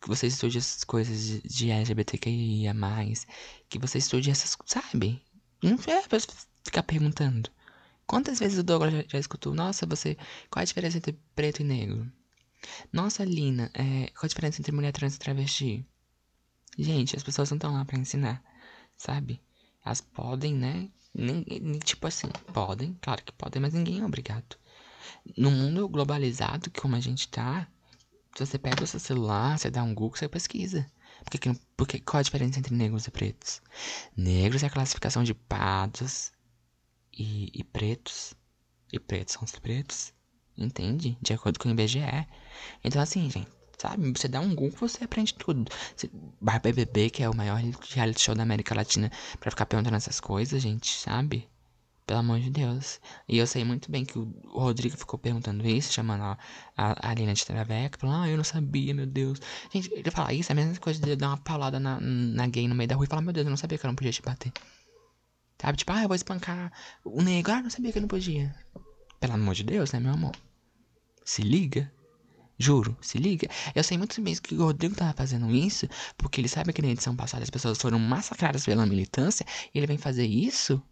[0.00, 2.74] que você estude essas coisas de, de LGBTQIA+,
[3.68, 5.22] que você estude essas, sabe?
[5.62, 6.18] Não é pra
[6.64, 7.50] ficar perguntando.
[8.12, 10.18] Quantas vezes o Douglas já, já, escutou, nossa, você,
[10.50, 12.12] qual a diferença entre preto e negro?
[12.92, 15.86] Nossa, Lina, é, qual a diferença entre mulher trans e travesti?
[16.78, 18.44] Gente, as pessoas não estão lá para ensinar
[18.98, 19.40] sabe?
[19.82, 20.90] Elas podem, né?
[21.86, 24.58] Tipo assim, podem, claro que podem, mas ninguém é obrigado.
[25.34, 27.66] No mundo globalizado, como a gente tá,
[28.38, 30.86] você pega o seu celular, você dá um Google, você pesquisa.
[31.24, 33.62] Porque, porque qual a diferença entre negros e pretos?
[34.14, 36.30] Negros é a classificação de pardos
[37.12, 38.34] e, e pretos.
[38.92, 40.12] E pretos são os pretos.
[40.56, 41.16] Entende?
[41.20, 42.00] De acordo com o IBGE.
[42.84, 43.48] Então, assim, gente,
[43.82, 44.12] Sabe?
[44.16, 45.68] Você dá um Google, você aprende tudo.
[46.40, 50.20] Vai BBB, que é o maior reality show da América Latina, pra ficar perguntando essas
[50.20, 51.48] coisas, gente, sabe?
[52.06, 53.00] Pelo amor de Deus.
[53.28, 56.38] E eu sei muito bem que o Rodrigo ficou perguntando isso, chamando a,
[56.76, 59.40] a, de Traveca, falando, ah, eu não sabia, meu Deus.
[59.72, 62.68] Gente, ele fala isso, é a mesma coisa de dar uma paulada na, na gay
[62.68, 64.12] no meio da rua e falar, meu Deus, eu não sabia que eu não podia
[64.12, 64.52] te bater.
[65.62, 65.78] Sabe?
[65.78, 66.72] Tipo, ah, eu vou espancar
[67.04, 68.52] o negro, ah, não sabia que não podia.
[69.20, 70.32] Pelo amor de Deus, né, meu amor?
[71.24, 71.90] Se liga.
[72.58, 73.48] Juro, se liga.
[73.72, 76.88] Eu sei muito bem que o Rodrigo tava fazendo isso porque ele sabe que na
[76.88, 80.82] edição passada as pessoas foram massacradas pela militância e ele vem fazer isso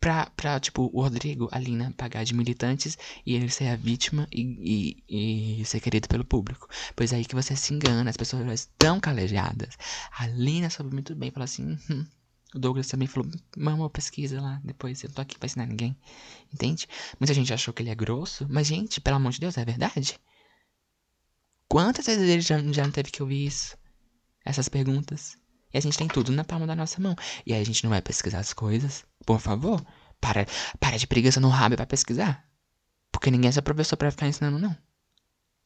[0.00, 4.26] pra, pra tipo, o Rodrigo, a Lina, pagar de militantes e ele ser a vítima
[4.32, 6.68] e, e, e ser querido pelo público.
[6.96, 9.76] Pois é aí que você se engana, as pessoas estão calejadas.
[10.18, 11.78] A Lina soube muito bem, falou assim.
[11.88, 12.04] Hum.
[12.54, 15.96] O Douglas também falou, mama, pesquisa lá, depois eu não tô aqui pra ensinar ninguém.
[16.52, 16.88] Entende?
[17.18, 20.18] Muita gente achou que ele é grosso, mas, gente, pelo amor de Deus, é verdade.
[21.68, 23.78] Quantas vezes ele já, já não teve que ouvir isso?
[24.44, 25.38] Essas perguntas.
[25.72, 27.14] E a gente tem tudo na palma da nossa mão.
[27.46, 29.04] E aí a gente não vai pesquisar as coisas.
[29.24, 29.80] Por favor,
[30.20, 30.46] para,
[30.80, 32.44] para de preguiça no rabo pra pesquisar.
[33.12, 34.76] Porque ninguém é seu professor pra ficar ensinando, não.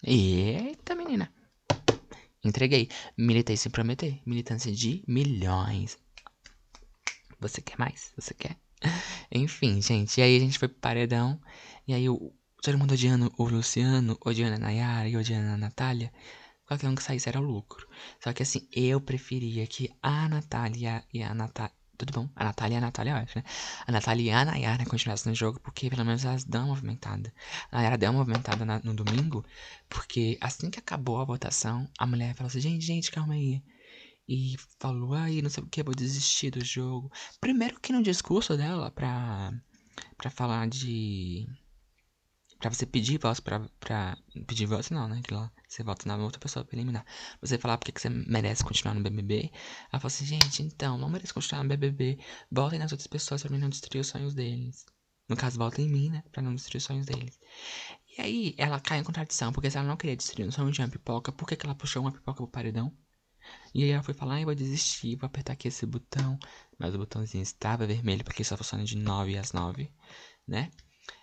[0.02, 1.32] Eita, menina.
[2.44, 2.90] Entreguei.
[3.16, 4.20] Militei sem prometer.
[4.26, 5.96] Militância de milhões.
[7.48, 8.10] Você quer mais?
[8.16, 8.56] Você quer?
[9.30, 10.18] Enfim, gente.
[10.18, 11.38] E aí a gente foi pro paredão.
[11.86, 16.10] E aí o, todo mundo odiando o Luciano, odiando a Nayara e odiando a Natália,
[16.66, 17.86] qualquer um que saísse era lucro.
[18.18, 21.74] Só que assim, eu preferia que a Natália e a Natália.
[21.98, 22.30] Tudo bom?
[22.34, 23.44] A Natália e a Natália, eu acho, né?
[23.86, 27.32] A Natália e a Nayara continuassem no jogo, porque pelo menos elas dão uma movimentada.
[27.70, 29.44] A Nayara deu uma movimentada na, no domingo,
[29.88, 33.62] porque assim que acabou a votação, a mulher falou assim: gente, gente, calma aí.
[34.28, 37.10] E falou, ai, não sei o que, vou desistir do jogo.
[37.40, 39.52] Primeiro que no discurso dela, pra,
[40.16, 41.46] pra falar de
[42.64, 44.16] Pra você pedir votos pra, pra.
[44.46, 45.20] Pedir votos não, né?
[45.22, 47.04] Que lá você vota na outra pessoa pra eliminar.
[47.42, 49.50] Você falar porque que você merece continuar no BBB.
[49.92, 52.18] Ela falou assim, gente, então, não merece continuar no BBB.
[52.50, 54.86] Voltem nas outras pessoas pra mim não destruir os sonhos deles.
[55.28, 56.22] No caso, voltem em mim, né?
[56.32, 57.38] Pra não destruir os sonhos deles.
[58.16, 60.80] E aí, ela cai em contradição, porque se ela não queria destruir o sonho de
[60.80, 62.96] uma pipoca, por que, que ela puxou uma pipoca pro paredão?
[63.74, 66.38] E aí ela foi falar, ah, eu vou desistir, vou apertar aqui esse botão.
[66.78, 69.90] Mas o botãozinho estava vermelho, porque só funciona de 9 às 9,
[70.46, 70.70] né?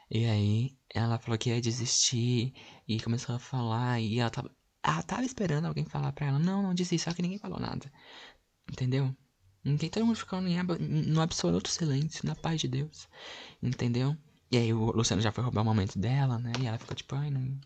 [0.09, 2.53] E aí ela falou que ia desistir
[2.87, 4.51] e começou a falar e ela tava,
[4.83, 7.91] ela tava esperando alguém falar pra ela, não, não desiste, só que ninguém falou nada.
[8.71, 9.15] Entendeu?
[9.63, 13.07] Ninguém, todo mundo ficou no absoluto silêncio, na paz de Deus.
[13.61, 14.17] Entendeu?
[14.51, 16.51] E aí o Luciano já foi roubar o momento dela, né?
[16.59, 17.57] E ela ficou tipo, ai, não.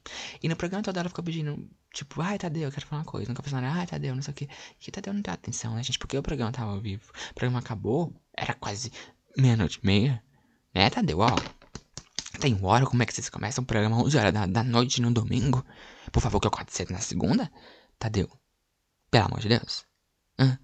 [0.42, 3.28] E no programa todo ela ficou pedindo, tipo, ai, Tadeu, eu quero falar uma coisa.
[3.28, 4.48] Nunca nada, ai, Tadeu, não sei o quê.
[4.86, 5.98] E Tadeu não dá atenção, né, gente?
[5.98, 7.12] Porque o programa tava ao vivo.
[7.32, 8.92] O programa acabou, era quase
[9.36, 10.24] meia-noite e meia.
[10.76, 11.30] Né, Tadeu, ó.
[12.40, 15.12] Tem hora, como é que vocês começam o programa 11 horas da, da noite no
[15.12, 15.66] domingo?
[16.12, 17.52] Por favor, que eu corte cedo na segunda?
[17.98, 18.30] Tadeu.
[19.10, 19.86] Pelo amor de Deus.
[20.38, 20.60] Hã?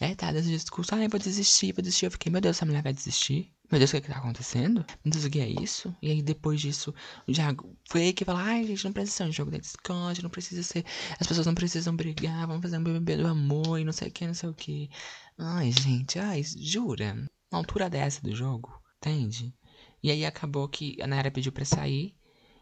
[0.00, 2.06] É, tá, desse discurso, ai, vou desistir, vou desistir.
[2.06, 3.54] Eu fiquei, meu Deus, essa mulher vai desistir?
[3.70, 4.84] Meu Deus, o que, é que tá acontecendo?
[5.04, 5.94] Meu Deus, o que é isso?
[6.02, 6.94] E aí, depois disso,
[7.32, 10.62] Thiago foi que falou: ai, gente, não precisa ser um jogo da Discord, não precisa
[10.62, 10.84] ser.
[11.18, 14.10] As pessoas não precisam brigar, vamos fazer um BBB do amor e não sei o
[14.12, 14.90] que, não sei o que.
[15.38, 17.14] Ai, gente, ai, jura?
[17.50, 19.54] Uma altura dessa do jogo, entende?
[20.02, 22.14] E aí acabou que a Nayara pediu pra sair,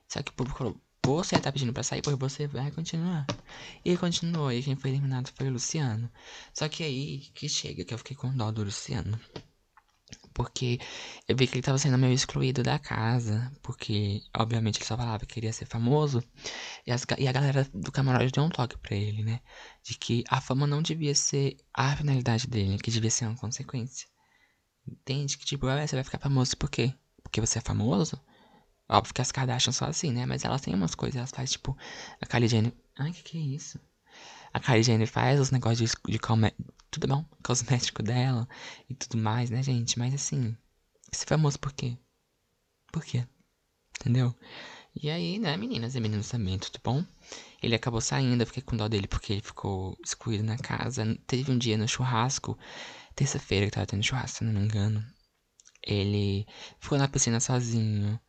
[0.09, 3.27] só que o público falou: você tá pedindo pra sair, pois você vai continuar.
[3.85, 6.11] E continuou, e quem foi eliminado foi o Luciano.
[6.55, 9.19] Só que aí que chega, que eu fiquei com dó do Luciano.
[10.33, 10.79] Porque
[11.29, 13.53] eu vi que ele tava sendo meio excluído da casa.
[13.63, 16.23] Porque, obviamente, ele só falava que queria ser famoso.
[16.87, 19.41] E, as, e a galera do camarote deu um toque pra ele, né?
[19.83, 24.09] De que a fama não devia ser a finalidade dele, que devia ser uma consequência.
[24.87, 25.37] Entende?
[25.37, 26.95] Que tipo, ah, você vai ficar famoso por quê?
[27.23, 28.21] Porque você é famoso?
[28.93, 30.27] Óbvio que as Kardashian são assim, né?
[30.27, 31.77] Mas elas têm umas coisas, elas fazem tipo.
[32.21, 32.73] A Kylie Jenner.
[32.99, 33.81] Ai, que que é isso?
[34.53, 36.19] A Kylie Jenner faz os negócios de, de.
[36.91, 37.25] Tudo bom?
[37.43, 38.47] Cosmético dela
[38.91, 39.99] e tudo mais, né, gente?
[39.99, 40.55] Mas assim.
[41.11, 41.97] Esse famoso por quê?
[42.93, 43.27] Por quê?
[43.99, 44.35] Entendeu?
[44.95, 47.03] E aí, né, meninas e meninos também, tudo bom?
[47.63, 51.03] Ele acabou saindo, eu fiquei com dó dele porque ele ficou excluído na casa.
[51.27, 52.59] Teve um dia no churrasco,
[53.15, 55.03] terça-feira que tava tendo churrasco, se não me engano.
[55.83, 56.47] Ele
[56.79, 58.21] ficou na piscina sozinho.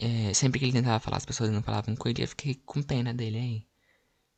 [0.00, 2.82] É, sempre que ele tentava falar, as pessoas não falavam com ele, eu fiquei com
[2.82, 3.66] pena dele aí.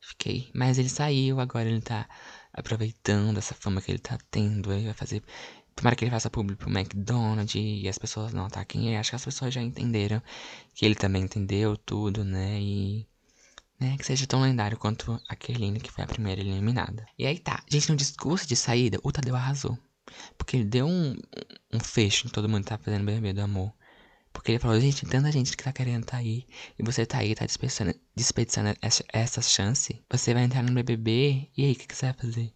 [0.01, 0.49] Fiquei.
[0.53, 2.09] Mas ele saiu, agora ele tá
[2.51, 4.71] aproveitando essa fama que ele tá tendo.
[4.71, 5.23] Aí vai fazer.
[5.75, 8.97] Tomara que ele faça público pro McDonald's e as pessoas não ataquem ele.
[8.97, 10.21] Acho que as pessoas já entenderam
[10.73, 12.59] que ele também entendeu tudo, né?
[12.59, 13.07] E.
[13.79, 17.05] Né, que seja tão lendário quanto a Kerline, que foi a primeira eliminada.
[17.17, 17.63] E aí tá.
[17.69, 19.77] Gente, no discurso de saída, o Tadeu arrasou.
[20.37, 21.15] Porque ele deu um,
[21.73, 23.73] um fecho em todo mundo que tá fazendo BBB do amor.
[24.33, 26.45] Porque ele falou, gente, tanta gente que tá querendo tá aí.
[26.79, 30.01] E você tá aí, tá desperdiçando, desperdiçando essa, essa chance.
[30.09, 31.49] Você vai entrar no BBB.
[31.55, 32.53] E aí, o que, que você vai fazer?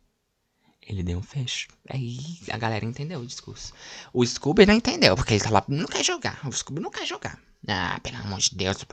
[0.87, 1.67] Ele deu um fecho.
[1.89, 2.17] Aí
[2.49, 3.73] a galera entendeu o discurso.
[4.13, 6.39] O Scooby não entendeu, porque ele tá lá, não quer jogar.
[6.47, 7.39] O Scooby não quer jogar.
[7.67, 8.85] Ah, pelo amor de Deus.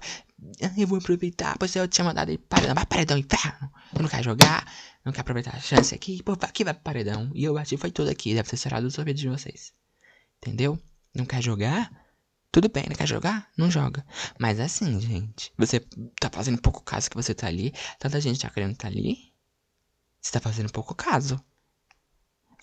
[0.77, 2.75] Eu vou aproveitar, pois eu tinha mandado ele paredão.
[2.75, 3.71] Vai paredão, inferno.
[3.95, 4.67] Eu não quer jogar,
[5.05, 6.23] não quer aproveitar a chance aqui.
[6.23, 7.31] Pô, aqui vai paredão.
[7.35, 8.35] E eu bati, foi tudo aqui.
[8.35, 9.73] Deve ter cerrado os ouvidos de vocês.
[10.39, 10.79] Entendeu?
[11.15, 11.93] Não quer jogar?
[12.53, 12.95] Tudo bem, né?
[12.95, 13.49] Quer jogar?
[13.57, 14.05] Não joga.
[14.39, 15.81] Mas assim, gente, você
[16.21, 17.73] tá fazendo pouco caso que você tá ali.
[17.99, 19.33] Tanta gente tá querendo tá ali.
[20.21, 21.43] Você tá fazendo pouco caso.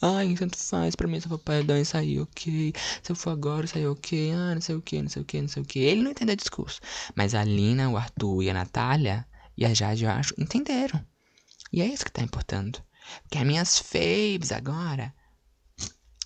[0.01, 2.71] Ai, tanto faz pra mim se eu for paredão e sair ok.
[3.01, 4.31] Se eu for agora, sair ok.
[4.31, 5.79] Ah, não sei o que, não sei o que, não sei o que.
[5.79, 6.79] Ele não entendeu o discurso.
[7.15, 11.03] Mas a Lina, o Arthur e a Natália e a Jade, eu acho, entenderam.
[11.73, 12.81] E é isso que tá importando.
[13.23, 15.13] Porque as minhas faves agora.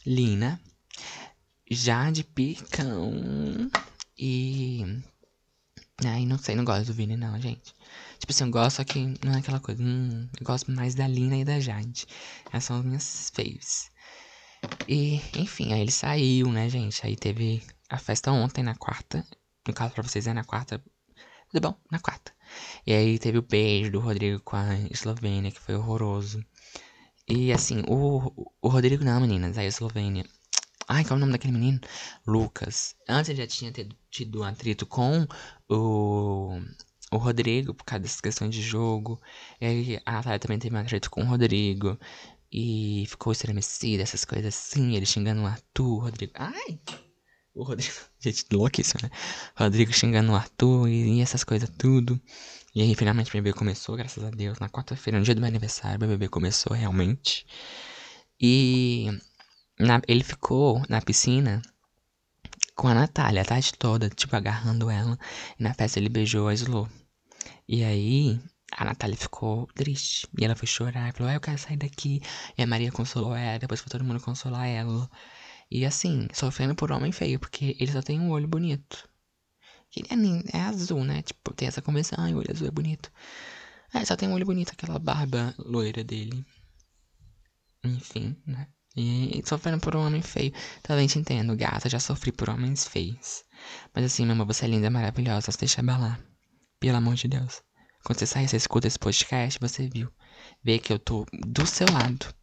[0.05, 0.61] Lina,
[1.69, 3.69] Jade Picão
[4.17, 5.01] e.
[6.05, 7.73] Ai, não sei, não gosto do Vini, não, gente.
[8.19, 9.81] Tipo assim, eu gosto, só que não é aquela coisa.
[9.81, 12.05] Hum, eu gosto mais da Lina e da Jade.
[12.47, 13.91] Essas são as minhas faves.
[14.87, 17.05] E, enfim, aí ele saiu, né, gente?
[17.05, 19.25] Aí teve a festa ontem, na quarta.
[19.67, 20.83] No caso, pra vocês é na quarta.
[21.51, 21.77] Tudo bom?
[21.91, 22.33] Na quarta.
[22.85, 26.43] E aí teve o beijo do Rodrigo com a Eslovênia, que foi horroroso.
[27.27, 30.25] E assim, o, o Rodrigo não, meninas, a Eslovênia.
[30.87, 31.79] Ai, qual é o nome daquele menino?
[32.25, 32.95] Lucas.
[33.07, 33.71] Antes ele já tinha
[34.09, 35.27] tido atrito com
[35.69, 36.59] o,
[37.11, 39.21] o Rodrigo por causa dessas questões de jogo.
[39.61, 41.97] E a Natália também teve um atrito com o Rodrigo.
[42.51, 44.95] E ficou estremecida, essas coisas assim.
[44.95, 46.33] Ele xingando o Arthur, o Rodrigo.
[46.35, 46.79] Ai!
[47.55, 47.93] O Rodrigo.
[48.19, 49.09] Gente, louquíssimo, né?
[49.55, 52.19] Rodrigo xingando o Arthur e, e essas coisas tudo.
[52.75, 54.59] E aí finalmente o bebê começou, graças a Deus.
[54.59, 57.45] Na quarta-feira, no dia do meu aniversário, o bebê começou realmente.
[58.39, 59.07] E
[59.83, 61.61] na, ele ficou na piscina
[62.75, 65.17] com a Natália a tarde toda, tipo, agarrando ela.
[65.59, 66.89] E na festa ele beijou a Slo.
[67.67, 68.39] E aí,
[68.71, 70.27] a Natália ficou triste.
[70.39, 71.13] E ela foi chorar.
[71.13, 72.21] Falou, ah, eu quero sair daqui.
[72.57, 73.59] E a Maria consolou ela.
[73.59, 75.09] Depois foi todo mundo consolar ela.
[75.69, 79.09] E assim, sofrendo por homem feio, porque ele só tem um olho bonito.
[79.95, 80.07] Ele
[80.53, 81.21] é, é azul, né?
[81.21, 83.11] Tipo, tem essa convenção, ai, o olho azul é bonito.
[83.93, 86.45] É, só tem um olho bonito, aquela barba loira dele.
[87.83, 88.67] Enfim, né?
[88.95, 90.53] E sofrendo por um homem feio.
[90.83, 93.43] Talvez te entendo, gata, já sofri por homens feios.
[93.93, 96.19] Mas assim, meu amor, você é linda, maravilhosa, se deixa abalar.
[96.79, 97.61] Pelo amor de Deus.
[98.03, 100.11] Quando você sair, você escuta esse podcast, você viu.
[100.63, 102.33] Vê que eu tô do seu lado.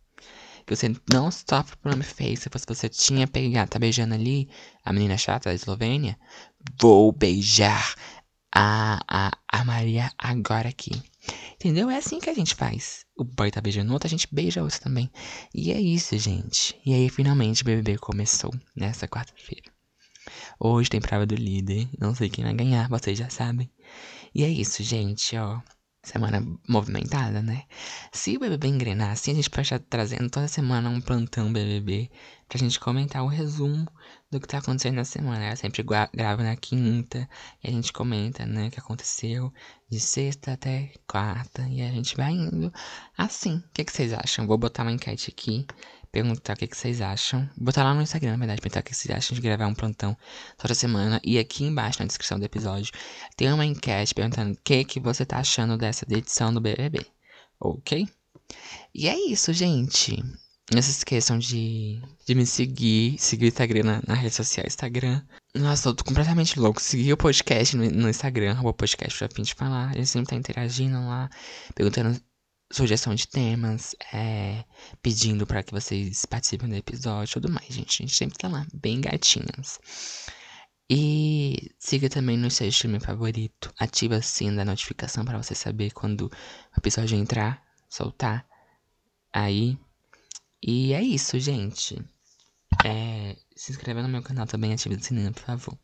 [0.66, 2.36] que você não sofre por nome feio.
[2.36, 4.48] Se fosse você tinha pegado, tá beijando ali
[4.84, 6.18] a menina chata da Eslovênia,
[6.80, 7.94] vou beijar
[8.52, 10.90] a, a, a Maria agora aqui.
[11.54, 11.90] Entendeu?
[11.90, 13.04] É assim que a gente faz.
[13.20, 15.10] O boy tá beijando outro, a gente beija outro também.
[15.54, 16.74] E é isso, gente.
[16.86, 19.70] E aí, finalmente, o BBB começou nessa quarta-feira.
[20.58, 21.86] Hoje tem prova do líder.
[21.98, 23.70] Não sei quem vai ganhar, vocês já sabem.
[24.34, 25.60] E é isso, gente, ó
[26.02, 27.64] semana movimentada, né?
[28.12, 32.10] Se o BBB engrenar assim, a gente pode estar trazendo toda semana um plantão BBB
[32.48, 33.86] pra gente comentar o resumo
[34.30, 35.50] do que tá acontecendo na semana.
[35.50, 37.28] Eu sempre gravo na quinta
[37.62, 39.52] e a gente comenta, né, o que aconteceu
[39.90, 42.72] de sexta até quarta e a gente vai indo
[43.16, 43.56] assim.
[43.56, 44.46] O que, que vocês acham?
[44.46, 45.66] Vou botar uma enquete aqui
[46.10, 47.48] perguntar o que, que vocês acham.
[47.56, 50.16] Botar lá no Instagram, na verdade, perguntar o que vocês acham de gravar um plantão
[50.58, 51.20] toda semana.
[51.24, 52.92] E aqui embaixo, na descrição do episódio,
[53.36, 57.06] tem uma enquete perguntando o que, que você tá achando dessa edição do BBB.
[57.60, 58.08] Ok?
[58.94, 60.22] E é isso, gente.
[60.72, 65.20] Não se esqueçam de, de me seguir, seguir o Instagram na, na rede social Instagram.
[65.52, 66.80] Nossa, eu tô completamente louco.
[66.80, 69.90] Seguir o podcast no, no Instagram, o podcast pra fim de falar.
[69.90, 71.28] A gente sempre tá interagindo lá,
[71.74, 72.20] perguntando
[72.70, 74.64] sugestão de temas, é,
[75.02, 78.02] pedindo para que vocês participem do episódio e tudo mais, gente.
[78.02, 79.78] A gente sempre tá lá, bem gatinhas.
[80.88, 83.72] E siga também no seu streaming favorito.
[83.78, 86.30] Ativa o sino da notificação para você saber quando o
[86.78, 88.46] episódio entrar, soltar.
[89.32, 89.78] Aí.
[90.62, 91.96] E é isso, gente.
[92.84, 95.78] É, se inscreva no meu canal também, ative o sininho, por favor.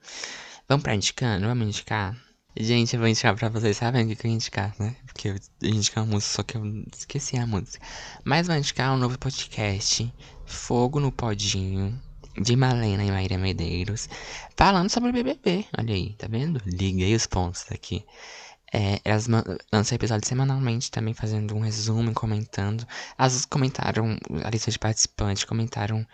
[0.69, 1.47] Vamos pra indicando?
[1.47, 2.21] Vamos indicar?
[2.59, 4.97] Gente, eu vou indicar pra vocês, sabem o que eu ia indicar, né?
[5.05, 7.85] Porque eu indicar uma música, só que eu esqueci a música.
[8.25, 10.11] Mas vou indicar um novo podcast,
[10.47, 12.01] Fogo no Podinho,
[12.41, 14.09] de Malena e Maíra Medeiros,
[14.57, 15.67] falando sobre o BBB.
[15.79, 16.59] Olha aí, tá vendo?
[16.65, 18.03] Liguei os pontos aqui.
[18.73, 19.29] É, elas
[19.71, 22.87] lançam episódios semanalmente, também fazendo um resumo e comentando.
[23.19, 26.07] Elas comentaram a lista de participantes, comentaram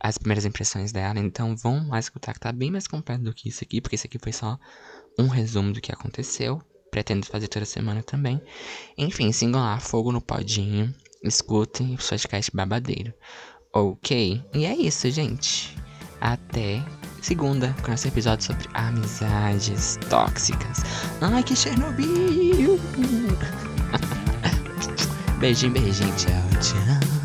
[0.00, 1.20] as primeiras impressões dela.
[1.20, 4.06] Então vão lá escutar, que tá bem mais completo do que isso aqui, porque isso
[4.06, 4.58] aqui foi só
[5.20, 6.60] um resumo do que aconteceu.
[6.90, 8.40] Pretendo fazer toda semana também.
[8.98, 10.92] Enfim, sigam lá, Fogo no Podinho.
[11.22, 13.14] Escutem o podcast babadeiro.
[13.72, 14.42] Ok?
[14.52, 15.76] E é isso, gente.
[16.20, 16.84] Até
[17.22, 20.82] segunda, com nosso episódio sobre amizades tóxicas.
[21.20, 22.78] Ai, que Chernobyl!
[25.38, 27.19] beijinho, beijinho, tchau, tchau.